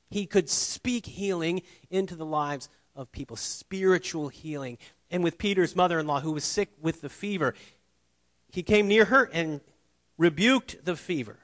He 0.10 0.26
could 0.26 0.50
speak 0.50 1.06
healing 1.06 1.62
into 1.90 2.16
the 2.16 2.26
lives 2.26 2.70
of 2.96 3.12
people, 3.12 3.36
spiritual 3.36 4.30
healing 4.30 4.78
and 5.12 5.24
with 5.24 5.38
Peter's 5.38 5.76
mother 5.76 6.00
in 6.00 6.08
law, 6.08 6.20
who 6.20 6.32
was 6.32 6.44
sick 6.44 6.70
with 6.82 7.02
the 7.02 7.10
fever. 7.10 7.54
He 8.52 8.64
came 8.64 8.88
near 8.88 9.06
her 9.06 9.30
and 9.32 9.62
rebuked 10.18 10.84
the 10.86 10.96
fever. 10.96 11.40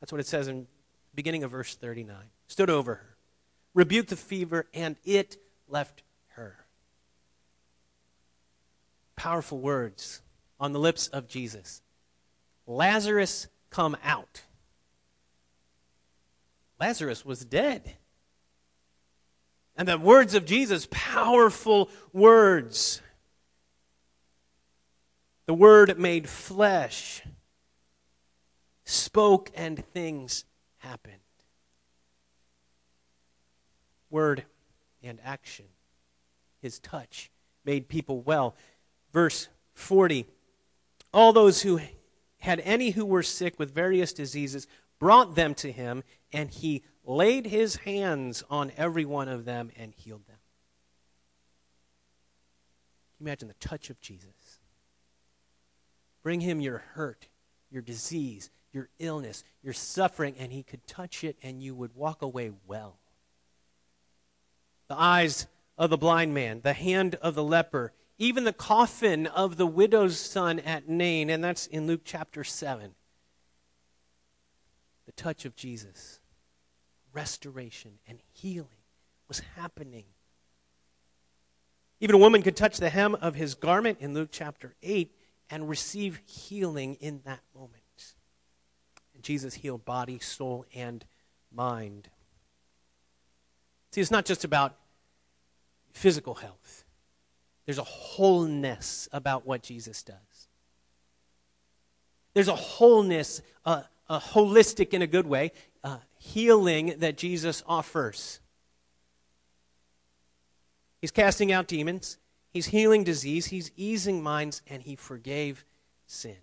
That's 0.00 0.12
what 0.12 0.20
it 0.20 0.26
says 0.26 0.48
in 0.48 0.66
beginning 1.14 1.44
of 1.44 1.50
verse 1.50 1.74
39. 1.74 2.16
Stood 2.46 2.70
over 2.70 2.96
her, 2.96 3.16
rebuked 3.72 4.10
the 4.10 4.16
fever, 4.16 4.66
and 4.74 4.96
it 5.04 5.36
left 5.68 6.02
her. 6.30 6.66
Powerful 9.16 9.58
words 9.58 10.20
on 10.60 10.72
the 10.72 10.78
lips 10.78 11.08
of 11.08 11.28
Jesus. 11.28 11.82
Lazarus, 12.66 13.48
come 13.70 13.96
out. 14.04 14.42
Lazarus 16.80 17.24
was 17.24 17.44
dead. 17.44 17.94
And 19.76 19.88
the 19.88 19.98
words 19.98 20.34
of 20.34 20.44
Jesus, 20.44 20.86
powerful 20.90 21.90
words. 22.12 23.02
The 25.46 25.54
Word 25.54 25.98
made 25.98 26.28
flesh, 26.28 27.22
spoke, 28.84 29.50
and 29.54 29.84
things 29.92 30.44
happened. 30.78 31.14
Word 34.10 34.44
and 35.02 35.18
action. 35.24 35.66
His 36.62 36.78
touch 36.78 37.30
made 37.64 37.88
people 37.88 38.22
well. 38.22 38.54
Verse 39.12 39.48
40 39.74 40.26
All 41.12 41.32
those 41.32 41.62
who 41.62 41.80
had 42.38 42.60
any 42.60 42.90
who 42.90 43.04
were 43.04 43.22
sick 43.22 43.58
with 43.58 43.74
various 43.74 44.12
diseases 44.12 44.66
brought 44.98 45.34
them 45.34 45.54
to 45.54 45.72
him, 45.72 46.04
and 46.32 46.48
he 46.48 46.82
laid 47.04 47.46
his 47.46 47.76
hands 47.76 48.42
on 48.50 48.72
every 48.76 49.04
one 49.04 49.28
of 49.28 49.44
them 49.44 49.70
and 49.76 49.92
healed 49.94 50.26
them. 50.26 50.38
Can 53.16 53.24
you 53.24 53.26
imagine 53.26 53.48
the 53.48 53.54
touch 53.54 53.90
of 53.90 54.00
Jesus? 54.00 54.58
Bring 56.22 56.40
him 56.40 56.60
your 56.60 56.78
hurt, 56.94 57.28
your 57.70 57.82
disease, 57.82 58.50
your 58.72 58.88
illness, 58.98 59.44
your 59.62 59.74
suffering, 59.74 60.34
and 60.38 60.52
he 60.52 60.62
could 60.62 60.86
touch 60.86 61.22
it 61.22 61.36
and 61.42 61.62
you 61.62 61.74
would 61.74 61.94
walk 61.94 62.22
away 62.22 62.50
well. 62.66 62.98
The 64.88 64.98
eyes 64.98 65.46
of 65.76 65.90
the 65.90 65.98
blind 65.98 66.34
man, 66.34 66.60
the 66.62 66.72
hand 66.72 67.16
of 67.16 67.34
the 67.34 67.44
leper, 67.44 67.92
even 68.18 68.44
the 68.44 68.52
coffin 68.52 69.26
of 69.26 69.56
the 69.56 69.66
widow's 69.66 70.18
son 70.18 70.60
at 70.60 70.88
Nain, 70.88 71.30
and 71.30 71.42
that's 71.42 71.66
in 71.66 71.86
Luke 71.86 72.02
chapter 72.04 72.44
7. 72.44 72.94
The 75.06 75.12
touch 75.12 75.44
of 75.44 75.56
Jesus, 75.56 76.20
restoration 77.14 77.92
and 78.06 78.18
healing 78.32 78.68
was 79.28 79.40
happening. 79.56 80.04
Even 82.00 82.16
a 82.16 82.18
woman 82.18 82.42
could 82.42 82.56
touch 82.56 82.78
the 82.78 82.90
hem 82.90 83.14
of 83.14 83.34
his 83.34 83.54
garment 83.54 83.98
in 84.00 84.12
Luke 84.12 84.28
chapter 84.30 84.74
8 84.82 85.10
and 85.48 85.68
receive 85.68 86.20
healing 86.26 86.96
in 86.96 87.22
that 87.24 87.40
moment. 87.54 88.14
And 89.14 89.22
Jesus 89.22 89.54
healed 89.54 89.84
body, 89.84 90.18
soul, 90.18 90.66
and 90.74 91.04
mind. 91.52 92.08
See, 93.92 94.00
it's 94.00 94.10
not 94.10 94.24
just 94.24 94.44
about 94.44 94.74
physical 95.92 96.34
health, 96.34 96.84
there's 97.64 97.78
a 97.78 97.84
wholeness 97.84 99.08
about 99.12 99.46
what 99.46 99.62
Jesus 99.62 100.02
does. 100.02 100.48
There's 102.34 102.48
a 102.48 102.56
wholeness, 102.56 103.40
uh, 103.64 103.82
a 104.08 104.18
holistic 104.18 104.92
in 104.94 105.02
a 105.02 105.06
good 105.06 105.26
way, 105.26 105.52
uh, 105.82 105.98
healing 106.18 106.94
that 106.98 107.16
Jesus 107.16 107.62
offers. 107.66 108.40
He's 111.00 111.10
casting 111.10 111.52
out 111.52 111.66
demons. 111.66 112.18
He's 112.54 112.66
healing 112.66 113.02
disease, 113.02 113.46
he's 113.46 113.72
easing 113.76 114.22
minds, 114.22 114.62
and 114.68 114.80
he 114.80 114.94
forgave 114.94 115.64
sin. 116.06 116.36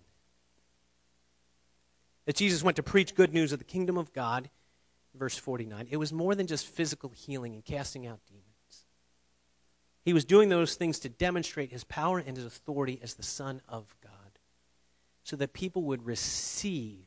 That 2.26 2.36
Jesus 2.36 2.62
went 2.62 2.76
to 2.76 2.82
preach 2.82 3.14
good 3.14 3.32
news 3.32 3.52
of 3.52 3.58
the 3.58 3.64
kingdom 3.64 3.96
of 3.96 4.12
God, 4.12 4.50
verse 5.14 5.38
49, 5.38 5.88
it 5.90 5.96
was 5.96 6.12
more 6.12 6.34
than 6.34 6.46
just 6.46 6.66
physical 6.66 7.08
healing 7.08 7.54
and 7.54 7.64
casting 7.64 8.06
out 8.06 8.20
demons. 8.28 8.44
He 10.04 10.12
was 10.12 10.26
doing 10.26 10.50
those 10.50 10.74
things 10.74 10.98
to 10.98 11.08
demonstrate 11.08 11.72
his 11.72 11.84
power 11.84 12.18
and 12.18 12.36
his 12.36 12.44
authority 12.44 13.00
as 13.02 13.14
the 13.14 13.22
Son 13.22 13.62
of 13.66 13.96
God, 14.02 14.38
so 15.24 15.34
that 15.36 15.54
people 15.54 15.82
would 15.84 16.04
receive 16.04 17.06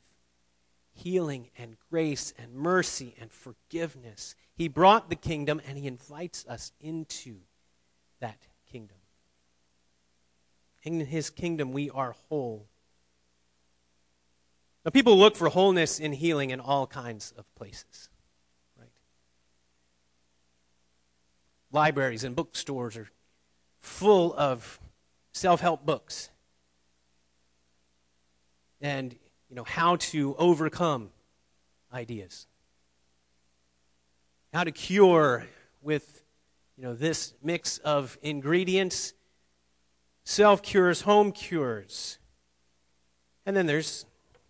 healing 0.95 1.49
and 1.57 1.75
grace 1.91 2.33
and 2.37 2.53
mercy 2.53 3.15
and 3.19 3.31
forgiveness. 3.31 4.35
He 4.55 4.67
brought 4.67 5.09
the 5.09 5.15
kingdom 5.15 5.61
and 5.67 5.77
he 5.77 5.87
invites 5.87 6.45
us 6.47 6.71
into 6.79 7.35
that 8.19 8.47
kingdom. 8.71 8.97
In 10.83 11.01
his 11.01 11.29
kingdom, 11.29 11.71
we 11.71 11.89
are 11.89 12.15
whole. 12.29 12.67
Now, 14.83 14.91
people 14.91 15.17
look 15.17 15.35
for 15.35 15.49
wholeness 15.49 15.99
and 15.99 16.13
healing 16.13 16.51
in 16.51 16.59
all 16.59 16.87
kinds 16.87 17.33
of 17.37 17.45
places, 17.55 18.09
right? 18.79 18.87
Libraries 21.71 22.23
and 22.23 22.35
bookstores 22.35 22.95
are 22.95 23.09
full 23.79 24.33
of 24.37 24.79
self 25.33 25.59
help 25.59 25.85
books 25.85 26.29
and, 28.79 29.15
you 29.55 29.61
know, 29.61 29.63
how 29.63 29.95
to 29.95 30.35
overcome 30.37 31.11
ideas, 31.93 32.45
how 34.51 34.65
to 34.65 34.71
cure 34.71 35.45
with 35.81 36.25
you 36.75 36.83
know, 36.83 36.93
this 36.93 37.33
mix 37.41 37.77
of 37.77 38.17
ingredients, 38.21 39.13
self 40.25 40.61
cures, 40.61 40.99
home 40.99 41.31
cures. 41.31 42.19
And 43.45 43.55
then 43.55 43.65
there's 43.65 44.05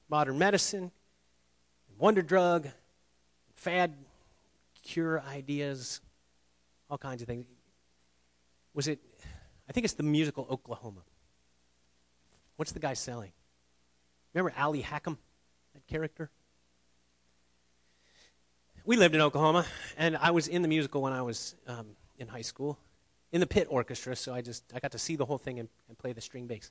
modern 0.10 0.40
medicine, 0.40 0.90
wonder 2.00 2.24
drug, 2.24 2.68
fad 3.54 3.94
cure 4.82 5.22
ideas, 5.22 6.02
all 6.90 6.98
kinds 6.98 7.22
of 7.22 7.28
things. 7.28 7.46
Was 8.74 8.88
it, 8.88 8.98
I 9.70 9.72
think 9.72 9.84
it's 9.84 9.94
the 9.94 10.02
musical 10.02 10.48
Oklahoma. 10.50 11.02
What's 12.56 12.72
the 12.72 12.80
guy 12.80 12.96
selling? 12.96 13.34
Remember 14.36 14.54
Ali 14.60 14.82
Hakim, 14.82 15.18
that 15.74 15.88
character? 15.88 16.30
We 18.84 18.98
lived 18.98 19.16
in 19.16 19.22
Oklahoma, 19.22 19.66
and 19.98 20.18
I 20.18 20.32
was 20.32 20.50
in 20.50 20.62
the 20.62 20.68
musical 20.68 21.02
when 21.02 21.14
I 21.14 21.22
was 21.22 21.56
um, 21.68 21.88
in 22.20 22.28
high 22.28 22.42
school 22.42 22.78
in 23.32 23.40
the 23.40 23.48
pit 23.48 23.68
orchestra, 23.70 24.14
so 24.14 24.34
I 24.34 24.42
just 24.42 24.66
I 24.76 24.80
got 24.80 24.92
to 24.92 25.00
see 25.00 25.16
the 25.16 25.26
whole 25.26 25.38
thing 25.38 25.60
and, 25.60 25.70
and 25.88 25.98
play 25.98 26.12
the 26.12 26.20
string 26.20 26.48
bass, 26.48 26.70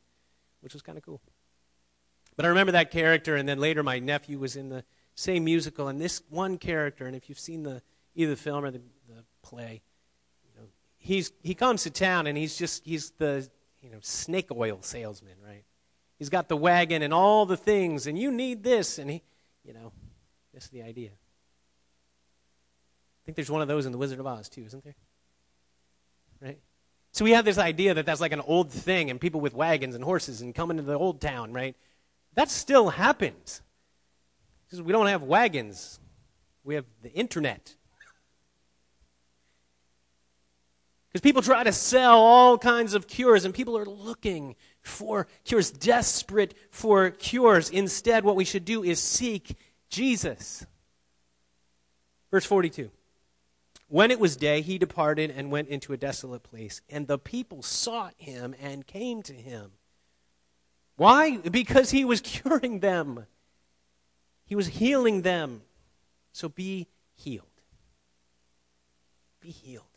which 0.61 0.75
was 0.75 0.83
kind 0.83 0.99
of 0.99 1.05
cool. 1.05 1.23
But 2.37 2.45
I 2.45 2.49
remember 2.49 2.73
that 2.73 2.91
character, 2.91 3.35
and 3.37 3.49
then 3.49 3.59
later 3.59 3.83
my 3.83 3.99
nephew 3.99 4.39
was 4.39 4.57
in 4.57 4.69
the 4.69 4.85
same 5.15 5.45
musical, 5.45 5.89
and 5.89 5.99
this 5.99 6.23
one 6.29 6.59
character, 6.59 7.07
and 7.07 7.17
if 7.17 7.31
you've 7.31 7.39
seen 7.39 7.63
the 7.63 7.81
either 8.15 8.33
the 8.33 8.37
film 8.37 8.63
or 8.63 8.73
the, 8.73 8.83
the 9.09 9.25
play, 9.43 9.81
you 10.45 10.61
know, 10.61 10.69
he's 10.99 11.33
he 11.43 11.55
comes 11.55 11.85
to 11.85 11.91
town 11.91 12.27
and 12.27 12.37
he's 12.37 12.59
just 12.59 12.85
he's 12.85 13.11
the 13.13 13.49
you 13.81 13.91
know 13.91 13.99
snake 14.03 14.51
oil 14.53 14.79
salesman, 14.83 15.37
right? 15.43 15.65
He's 16.19 16.29
got 16.29 16.49
the 16.49 16.57
wagon 16.57 17.03
and 17.03 17.13
all 17.13 17.47
the 17.47 17.57
things, 17.57 18.07
and 18.07 18.19
you 18.19 18.31
need 18.31 18.63
this, 18.63 18.99
and 18.99 19.11
he, 19.11 19.23
you 19.65 19.75
know, 19.75 19.93
this 20.53 20.65
is 20.65 20.71
the 20.71 20.83
idea. 20.83 21.11
I 21.11 23.25
think 23.25 23.37
there's 23.37 23.51
one 23.51 23.63
of 23.63 23.69
those 23.69 23.87
in 23.87 23.93
The 23.93 23.99
Wizard 23.99 24.21
of 24.21 24.27
Oz 24.27 24.49
too, 24.49 24.65
isn't 24.65 24.85
there? 24.85 24.95
right? 26.41 26.59
So 27.13 27.25
we 27.25 27.33
have 27.33 27.45
this 27.45 27.59
idea 27.59 27.95
that 27.95 28.07
that's 28.07 28.21
like 28.21 28.33
an 28.33 28.41
old 28.41 28.71
thing 28.71 29.11
and 29.11 29.21
people 29.21 29.41
with 29.41 29.55
wagons 29.55 29.95
and 29.95 30.05
horses 30.05 30.43
and 30.43 30.55
coming 30.55 30.77
to 30.77 30.83
the 30.83 30.99
old 30.99 31.21
town, 31.21 31.53
right? 31.53 31.77
That 32.35 32.51
still 32.51 32.91
happens. 32.91 33.63
Because 34.67 34.83
we 34.83 34.93
don't 34.93 35.07
have 35.07 35.23
wagons, 35.23 36.01
we 36.65 36.75
have 36.75 36.85
the 37.03 37.13
internet. 37.13 37.75
Because 41.15 41.23
people 41.23 41.43
try 41.43 41.63
to 41.63 41.71
sell 41.71 42.19
all 42.19 42.59
kinds 42.59 42.93
of 42.93 43.07
cures, 43.07 43.45
and 43.45 43.55
people 43.55 43.79
are 43.79 43.85
looking 43.85 44.57
for 44.83 45.29
cures, 45.45 45.71
desperate 45.71 46.55
for 46.73 47.11
cures. 47.11 47.71
Instead, 47.71 48.25
what 48.25 48.35
we 48.35 48.45
should 48.45 48.65
do 48.65 48.83
is 48.83 48.99
seek 48.99 49.57
Jesus. 49.89 50.67
Verse 52.33 52.45
42. 52.45 52.91
When 53.87 54.11
it 54.11 54.19
was 54.19 54.37
day, 54.37 54.61
he 54.61 54.77
departed 54.77 55.31
and 55.31 55.53
went 55.53 55.69
into 55.69 55.93
a 55.93 55.97
desolate 55.97 56.43
place, 56.43 56.81
and 56.91 57.07
the 57.07 57.17
people 57.17 57.63
sought 57.63 58.15
him 58.17 58.57
and 58.61 58.85
came 58.85 59.23
to 59.23 59.35
him. 59.35 59.71
Why? 60.97 61.37
Because 61.37 61.93
he 61.93 62.05
was 62.05 62.21
curing 62.23 62.81
them, 62.81 63.27
he 64.47 64.57
was 64.57 64.67
healing 64.67 65.23
them. 65.23 65.63
So 66.33 66.49
be 66.49 66.89
healed. 67.15 67.47
Be 69.41 69.51
healed. 69.51 69.94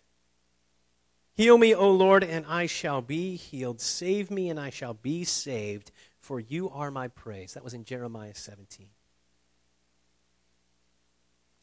Heal 1.37 1.59
me, 1.59 1.75
O 1.75 1.91
Lord, 1.91 2.23
and 2.23 2.47
I 2.47 2.65
shall 2.65 2.99
be 2.99 3.35
healed. 3.35 3.79
Save 3.79 4.31
me, 4.31 4.49
and 4.49 4.59
I 4.59 4.71
shall 4.71 4.95
be 4.95 5.23
saved, 5.23 5.91
for 6.19 6.39
you 6.39 6.67
are 6.71 6.89
my 6.89 7.09
praise. 7.09 7.53
That 7.53 7.63
was 7.63 7.75
in 7.75 7.85
Jeremiah 7.85 8.33
17. 8.33 8.87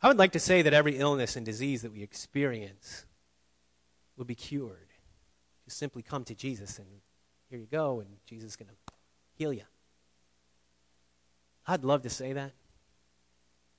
I 0.00 0.06
would 0.06 0.16
like 0.16 0.30
to 0.32 0.38
say 0.38 0.62
that 0.62 0.72
every 0.72 0.98
illness 0.98 1.34
and 1.34 1.44
disease 1.44 1.82
that 1.82 1.92
we 1.92 2.04
experience 2.04 3.04
will 4.16 4.24
be 4.24 4.36
cured. 4.36 4.92
Just 5.64 5.76
simply 5.76 6.02
come 6.02 6.22
to 6.24 6.36
Jesus 6.36 6.78
and 6.78 6.86
here 7.50 7.58
you 7.58 7.66
go, 7.66 7.98
and 7.98 8.08
Jesus 8.26 8.50
is 8.50 8.56
going 8.56 8.68
to 8.68 8.74
heal 9.34 9.52
you. 9.52 9.64
I'd 11.66 11.82
love 11.84 12.02
to 12.02 12.10
say 12.10 12.32
that, 12.32 12.52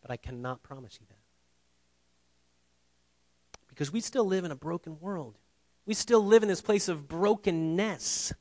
but 0.01 0.11
I 0.11 0.17
cannot 0.17 0.61
promise 0.61 0.97
you 0.99 1.05
that. 1.07 1.15
Because 3.69 3.93
we 3.93 4.01
still 4.01 4.25
live 4.25 4.43
in 4.43 4.51
a 4.51 4.55
broken 4.55 4.99
world. 4.99 5.37
We 5.85 5.93
still 5.93 6.25
live 6.25 6.43
in 6.43 6.49
this 6.49 6.61
place 6.61 6.87
of 6.87 7.07
brokenness. 7.07 8.33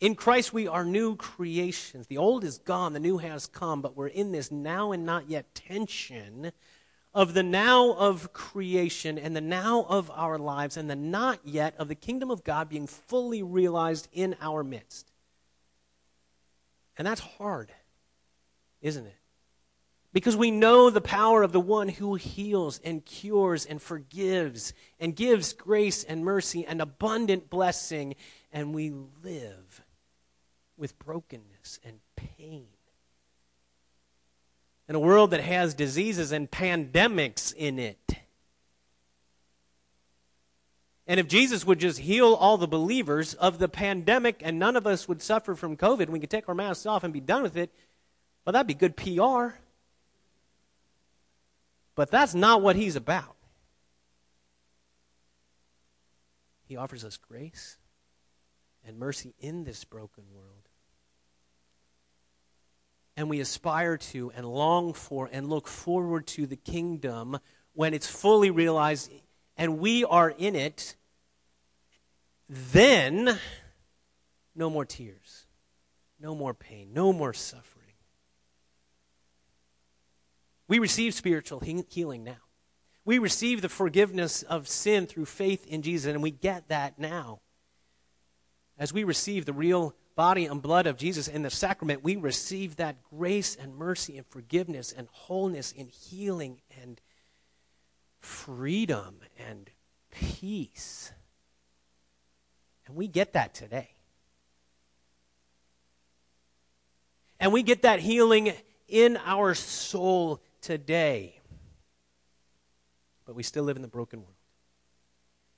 In 0.00 0.14
Christ, 0.14 0.52
we 0.52 0.68
are 0.68 0.84
new 0.84 1.16
creations. 1.16 2.06
The 2.06 2.18
old 2.18 2.44
is 2.44 2.58
gone, 2.58 2.92
the 2.92 3.00
new 3.00 3.18
has 3.18 3.46
come, 3.46 3.80
but 3.80 3.96
we're 3.96 4.08
in 4.08 4.32
this 4.32 4.50
now 4.50 4.92
and 4.92 5.06
not 5.06 5.30
yet 5.30 5.54
tension 5.54 6.52
of 7.14 7.32
the 7.32 7.42
now 7.42 7.92
of 7.92 8.32
creation 8.34 9.16
and 9.18 9.34
the 9.34 9.40
now 9.40 9.86
of 9.88 10.10
our 10.10 10.38
lives 10.38 10.76
and 10.76 10.90
the 10.90 10.96
not 10.96 11.40
yet 11.44 11.74
of 11.78 11.88
the 11.88 11.94
kingdom 11.94 12.30
of 12.30 12.44
God 12.44 12.68
being 12.68 12.86
fully 12.86 13.42
realized 13.42 14.08
in 14.12 14.36
our 14.40 14.62
midst. 14.62 15.10
And 16.98 17.06
that's 17.06 17.22
hard, 17.22 17.72
isn't 18.82 19.06
it? 19.06 19.16
Because 20.16 20.34
we 20.34 20.50
know 20.50 20.88
the 20.88 21.02
power 21.02 21.42
of 21.42 21.52
the 21.52 21.60
one 21.60 21.90
who 21.90 22.14
heals 22.14 22.80
and 22.82 23.04
cures 23.04 23.66
and 23.66 23.82
forgives 23.82 24.72
and 24.98 25.14
gives 25.14 25.52
grace 25.52 26.04
and 26.04 26.24
mercy 26.24 26.64
and 26.64 26.80
abundant 26.80 27.50
blessing, 27.50 28.14
and 28.50 28.74
we 28.74 28.94
live 29.22 29.82
with 30.78 30.98
brokenness 30.98 31.80
and 31.84 31.98
pain. 32.16 32.64
In 34.88 34.94
a 34.94 34.98
world 34.98 35.32
that 35.32 35.42
has 35.42 35.74
diseases 35.74 36.32
and 36.32 36.50
pandemics 36.50 37.54
in 37.54 37.78
it. 37.78 38.14
And 41.06 41.20
if 41.20 41.28
Jesus 41.28 41.66
would 41.66 41.78
just 41.78 41.98
heal 41.98 42.32
all 42.32 42.56
the 42.56 42.66
believers 42.66 43.34
of 43.34 43.58
the 43.58 43.68
pandemic 43.68 44.40
and 44.42 44.58
none 44.58 44.76
of 44.76 44.86
us 44.86 45.06
would 45.06 45.20
suffer 45.20 45.54
from 45.54 45.76
COVID, 45.76 46.08
we 46.08 46.20
could 46.20 46.30
take 46.30 46.48
our 46.48 46.54
masks 46.54 46.86
off 46.86 47.04
and 47.04 47.12
be 47.12 47.20
done 47.20 47.42
with 47.42 47.58
it, 47.58 47.70
well, 48.46 48.54
that'd 48.54 48.66
be 48.66 48.72
good 48.72 48.96
PR. 48.96 49.58
But 51.96 52.10
that's 52.10 52.34
not 52.34 52.62
what 52.62 52.76
he's 52.76 52.94
about. 52.94 53.34
He 56.66 56.76
offers 56.76 57.04
us 57.04 57.16
grace 57.16 57.78
and 58.86 58.98
mercy 58.98 59.34
in 59.40 59.64
this 59.64 59.82
broken 59.82 60.24
world. 60.32 60.68
And 63.16 63.30
we 63.30 63.40
aspire 63.40 63.96
to 63.96 64.30
and 64.36 64.46
long 64.46 64.92
for 64.92 65.28
and 65.32 65.48
look 65.48 65.66
forward 65.66 66.26
to 66.28 66.46
the 66.46 66.56
kingdom 66.56 67.38
when 67.72 67.94
it's 67.94 68.06
fully 68.06 68.50
realized 68.50 69.10
and 69.56 69.78
we 69.78 70.04
are 70.04 70.28
in 70.28 70.54
it, 70.54 70.96
then 72.48 73.38
no 74.54 74.68
more 74.68 74.84
tears, 74.84 75.46
no 76.20 76.34
more 76.34 76.52
pain, 76.52 76.90
no 76.92 77.12
more 77.12 77.32
suffering. 77.32 77.75
We 80.68 80.78
receive 80.78 81.14
spiritual 81.14 81.60
healing 81.60 82.24
now. 82.24 82.36
We 83.04 83.18
receive 83.18 83.62
the 83.62 83.68
forgiveness 83.68 84.42
of 84.42 84.66
sin 84.66 85.06
through 85.06 85.26
faith 85.26 85.64
in 85.66 85.82
Jesus, 85.82 86.12
and 86.12 86.22
we 86.22 86.32
get 86.32 86.68
that 86.68 86.98
now. 86.98 87.40
As 88.78 88.92
we 88.92 89.04
receive 89.04 89.44
the 89.44 89.52
real 89.52 89.94
body 90.16 90.46
and 90.46 90.60
blood 90.60 90.86
of 90.86 90.96
Jesus 90.96 91.28
in 91.28 91.42
the 91.42 91.50
sacrament, 91.50 92.02
we 92.02 92.16
receive 92.16 92.76
that 92.76 93.02
grace 93.02 93.54
and 93.54 93.76
mercy 93.76 94.16
and 94.16 94.26
forgiveness 94.26 94.92
and 94.92 95.06
wholeness 95.12 95.72
and 95.78 95.88
healing 95.88 96.60
and 96.82 97.00
freedom 98.18 99.20
and 99.48 99.70
peace. 100.10 101.12
And 102.86 102.96
we 102.96 103.06
get 103.06 103.34
that 103.34 103.54
today. 103.54 103.90
And 107.38 107.52
we 107.52 107.62
get 107.62 107.82
that 107.82 108.00
healing 108.00 108.52
in 108.88 109.18
our 109.24 109.54
soul 109.54 110.40
today. 110.66 111.38
But 113.24 113.36
we 113.36 113.44
still 113.44 113.62
live 113.62 113.76
in 113.76 113.82
the 113.82 113.88
broken 113.88 114.18
world. 114.18 114.34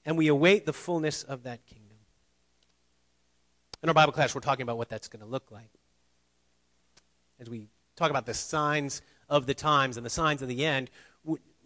And 0.04 0.18
we 0.18 0.28
await 0.28 0.66
the 0.66 0.72
fullness 0.74 1.22
of 1.22 1.44
that 1.44 1.64
kingdom. 1.64 1.96
In 3.82 3.88
our 3.88 3.94
Bible 3.94 4.12
class, 4.12 4.34
we're 4.34 4.42
talking 4.42 4.64
about 4.64 4.76
what 4.76 4.90
that's 4.90 5.08
going 5.08 5.24
to 5.24 5.26
look 5.26 5.50
like. 5.50 5.70
As 7.40 7.48
we 7.48 7.68
talk 7.96 8.10
about 8.10 8.26
the 8.26 8.34
signs 8.34 9.00
of 9.30 9.46
the 9.46 9.54
times 9.54 9.96
and 9.96 10.04
the 10.04 10.10
signs 10.10 10.42
of 10.42 10.48
the 10.48 10.66
end, 10.66 10.90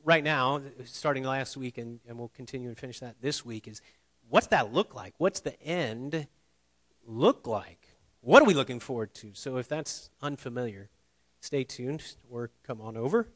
right 0.05 0.23
now, 0.23 0.63
starting 0.85 1.25
last 1.25 1.57
week, 1.57 1.79
and, 1.79 1.99
and 2.07 2.17
we'll 2.17 2.29
continue 2.29 2.69
and 2.69 2.79
finish 2.79 3.01
that 3.01 3.17
this 3.21 3.45
week, 3.45 3.67
is 3.67 3.83
what's 4.29 4.47
that 4.49 4.73
look 4.73 4.95
like? 4.95 5.15
What's 5.19 5.41
the 5.41 5.61
end 5.61 6.29
look 7.05 7.49
like? 7.49 7.89
What 8.21 8.41
are 8.41 8.45
we 8.45 8.55
looking 8.55 8.79
forward 8.79 9.15
to? 9.15 9.31
So 9.35 9.57
if 9.57 9.67
that's 9.67 10.11
unfamiliar, 10.21 10.91
stay 11.43 11.65
tuned 11.65 12.03
or 12.31 12.51
come 12.63 12.81
on 12.81 12.97
over 12.97 13.29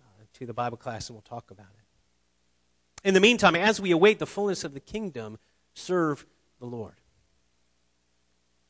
uh, 0.00 0.24
to 0.34 0.46
the 0.46 0.52
Bible 0.52 0.76
class 0.76 1.08
and 1.08 1.14
we'll 1.14 1.22
talk 1.22 1.50
about 1.50 1.68
it. 1.78 3.08
In 3.08 3.14
the 3.14 3.20
meantime, 3.20 3.54
as 3.54 3.80
we 3.80 3.92
await 3.92 4.18
the 4.18 4.26
fullness 4.26 4.64
of 4.64 4.74
the 4.74 4.80
kingdom, 4.80 5.38
serve 5.72 6.26
the 6.58 6.66
Lord. 6.66 6.94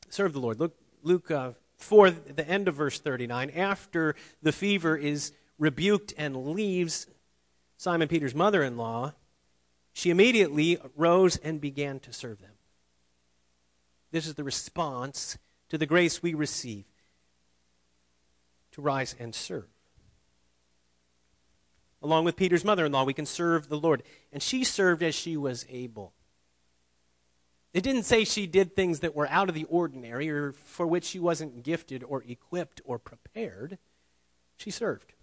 Serve 0.09 0.33
the 0.33 0.39
Lord. 0.39 0.59
Look, 0.59 0.75
Luke 1.01 1.31
uh, 1.31 1.53
4, 1.77 2.11
the 2.11 2.47
end 2.47 2.67
of 2.67 2.75
verse 2.75 2.99
39. 2.99 3.49
After 3.49 4.15
the 4.43 4.51
fever 4.51 4.95
is 4.95 5.33
rebuked 5.57 6.13
and 6.15 6.53
leaves, 6.53 7.07
Simon 7.77 8.07
Peter's 8.07 8.35
mother 8.35 8.61
in 8.61 8.77
law, 8.77 9.13
she 9.91 10.11
immediately 10.11 10.77
rose 10.95 11.37
and 11.37 11.59
began 11.59 11.99
to 12.01 12.13
serve 12.13 12.41
them. 12.41 12.51
This 14.11 14.27
is 14.27 14.35
the 14.35 14.43
response 14.43 15.39
to 15.69 15.79
the 15.79 15.87
grace 15.87 16.21
we 16.21 16.35
receive 16.35 16.85
to 18.77 18.81
rise 18.81 19.15
and 19.19 19.33
serve. 19.33 19.65
Along 22.03 22.25
with 22.25 22.35
Peter's 22.35 22.63
mother 22.63 22.85
in 22.85 22.91
law, 22.91 23.03
we 23.03 23.13
can 23.13 23.25
serve 23.25 23.69
the 23.69 23.77
Lord. 23.77 24.03
And 24.31 24.41
she 24.41 24.63
served 24.63 25.01
as 25.01 25.15
she 25.15 25.35
was 25.35 25.65
able. 25.67 26.13
It 27.73 27.81
didn't 27.81 28.03
say 28.03 28.23
she 28.23 28.45
did 28.45 28.75
things 28.75 28.99
that 28.99 29.15
were 29.15 29.27
out 29.29 29.49
of 29.49 29.55
the 29.55 29.65
ordinary 29.65 30.29
or 30.29 30.53
for 30.53 30.85
which 30.85 31.05
she 31.05 31.17
wasn't 31.19 31.63
gifted 31.63 32.03
or 32.03 32.23
equipped 32.27 32.81
or 32.85 32.99
prepared. 32.99 33.79
She 34.57 34.69
served. 34.69 35.13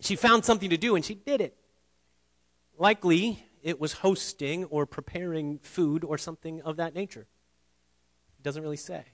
She 0.00 0.16
found 0.16 0.44
something 0.44 0.70
to 0.70 0.76
do 0.76 0.96
and 0.96 1.04
she 1.04 1.14
did 1.14 1.40
it. 1.40 1.56
Likely, 2.78 3.44
it 3.62 3.78
was 3.78 3.92
hosting 3.92 4.64
or 4.64 4.86
preparing 4.86 5.58
food 5.58 6.02
or 6.02 6.18
something 6.18 6.62
of 6.62 6.76
that 6.78 6.96
nature. 6.96 7.26
It 8.38 8.42
doesn't 8.42 8.62
really 8.62 8.76
say. 8.76 9.04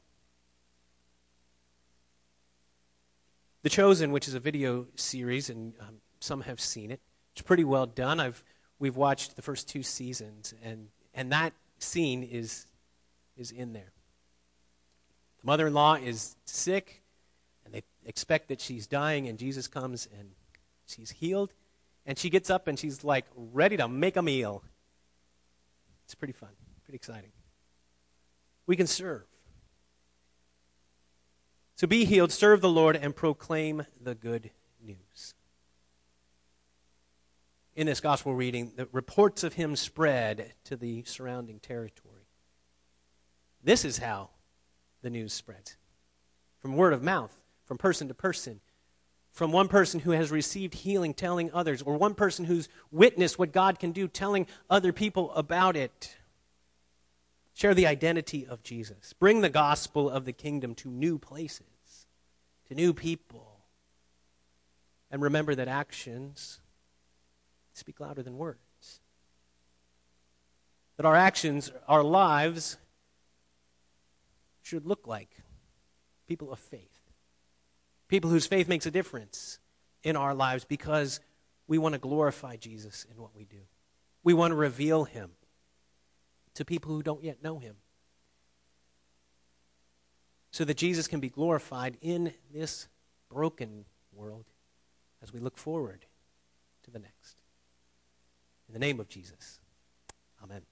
The 3.67 3.71
Chosen, 3.71 4.13
which 4.13 4.29
is 4.29 4.35
a 4.35 4.39
video 4.39 4.87
series, 4.95 5.51
and 5.51 5.75
um, 5.81 5.97
some 6.21 6.43
have 6.43 6.61
seen 6.61 6.93
it, 6.93 7.01
it's 7.33 7.43
pretty 7.43 7.65
well 7.65 7.85
done. 7.85 8.21
I've, 8.21 8.45
we've 8.79 8.95
watched 8.95 9.35
the 9.35 9.43
first 9.43 9.69
two 9.69 9.83
seasons, 9.83 10.55
and, 10.63 10.87
and 11.13 11.33
that 11.33 11.53
scene 11.81 12.23
is, 12.23 12.69
is 13.37 13.51
in 13.51 13.73
there. 13.73 13.91
The 15.41 15.47
mother 15.49 15.67
in 15.67 15.75
law 15.75 15.95
is 15.95 16.37
sick, 16.45 17.03
and 17.65 17.75
they 17.75 17.83
expect 18.05 18.51
that 18.51 18.61
she's 18.61 18.87
dying, 18.87 19.27
and 19.27 19.37
Jesus 19.37 19.67
comes 19.67 20.09
and 20.17 20.29
She's 20.87 21.11
healed, 21.11 21.53
and 22.07 22.17
she 22.17 22.31
gets 22.31 22.51
up 22.51 22.69
and 22.69 22.79
she's 22.79 23.03
like 23.03 23.25
ready 23.35 23.77
to 23.79 23.89
make 23.89 24.17
a 24.17 24.23
meal. 24.23 24.63
It's 26.05 26.15
pretty 26.15 26.35
fun, 26.35 26.51
pretty 26.85 26.95
exciting. 26.95 27.33
We 28.69 28.77
can 28.77 28.87
serve. 28.87 29.25
So 31.77 31.87
be 31.87 32.07
healed, 32.07 32.33
serve 32.33 32.63
the 32.63 32.71
Lord, 32.71 32.97
and 32.97 33.15
proclaim 33.15 33.85
the 34.01 34.15
good 34.15 34.51
news. 34.83 35.35
In 37.75 37.87
this 37.87 38.01
gospel 38.01 38.35
reading, 38.35 38.73
the 38.77 38.89
reports 38.93 39.45
of 39.45 39.53
him 39.53 39.77
spread 39.77 40.55
to 40.65 40.77
the 40.77 41.05
surrounding 41.05 41.61
territory. 41.61 42.29
This 43.63 43.85
is 43.85 43.99
how 43.99 44.31
the 45.03 45.11
news 45.11 45.35
spreads 45.35 45.77
from 46.59 46.77
word 46.77 46.95
of 46.95 47.03
mouth, 47.03 47.37
from 47.67 47.77
person 47.77 48.09
to 48.09 48.15
person, 48.15 48.61
from 49.31 49.53
one 49.53 49.69
person 49.69 50.01
who 50.01 50.13
has 50.13 50.31
received 50.31 50.73
healing 50.73 51.13
telling 51.13 51.53
others, 51.53 51.83
or 51.83 51.99
one 51.99 52.15
person 52.15 52.47
who's 52.47 52.71
witnessed 52.91 53.39
what 53.39 53.53
God 53.53 53.79
can 53.79 53.93
do 53.93 54.09
telling 54.09 54.47
other 54.71 54.95
people 54.95 55.31
about 55.35 55.77
it. 55.77 56.17
Share 57.57 57.75
the 57.75 57.87
identity 57.87 58.47
of 58.47 58.63
Jesus. 58.63 59.15
Bring 59.19 59.41
the 59.41 59.49
gospel 59.49 60.09
of 60.09 60.25
the 60.25 60.33
kingdom 60.33 60.75
to 60.77 60.89
new 60.89 61.19
places, 61.19 62.07
to 62.69 62.75
new 62.75 62.93
people. 62.93 63.61
And 65.11 65.23
remember 65.23 65.55
that 65.55 65.67
actions 65.67 66.61
speak 67.73 67.99
louder 67.99 68.23
than 68.23 68.37
words. 68.37 69.01
That 70.97 71.07
our 71.07 71.17
actions, 71.17 71.73
our 71.89 72.05
lives, 72.05 72.77
should 74.63 74.87
look 74.87 75.07
like 75.07 75.31
people 76.29 76.53
of 76.53 76.59
faith 76.59 76.97
people 78.09 78.31
whose 78.31 78.47
faith 78.47 78.69
makes 78.69 78.87
a 78.87 78.91
difference 78.91 79.59
in 80.03 80.17
our 80.17 80.35
lives 80.35 80.65
because 80.65 81.21
we 81.67 81.79
want 81.79 81.95
to 81.95 81.99
glorify 81.99 82.57
Jesus 82.57 83.07
in 83.11 83.21
what 83.21 83.35
we 83.35 83.45
do. 83.45 83.63
We 84.23 84.35
want 84.35 84.53
to 84.53 84.57
reveal 84.57 85.05
him 85.05 85.31
to 86.57 86.65
people 86.65 86.93
who 86.93 87.03
don't 87.03 87.23
yet 87.23 87.43
know 87.43 87.59
him 87.59 87.77
so 90.51 90.65
that 90.65 90.77
Jesus 90.77 91.07
can 91.07 91.21
be 91.21 91.29
glorified 91.29 91.97
in 92.01 92.33
this 92.53 92.89
broken 93.31 93.85
world 94.13 94.47
as 95.23 95.33
we 95.33 95.41
look 95.41 95.59
forward 95.59 96.07
to 96.85 96.91
the 96.91 96.99
next. 96.99 97.43
In 98.69 98.73
the 98.73 98.81
name 98.81 99.01
of 99.01 99.09
Jesus, 99.09 99.61
amen. 100.43 100.63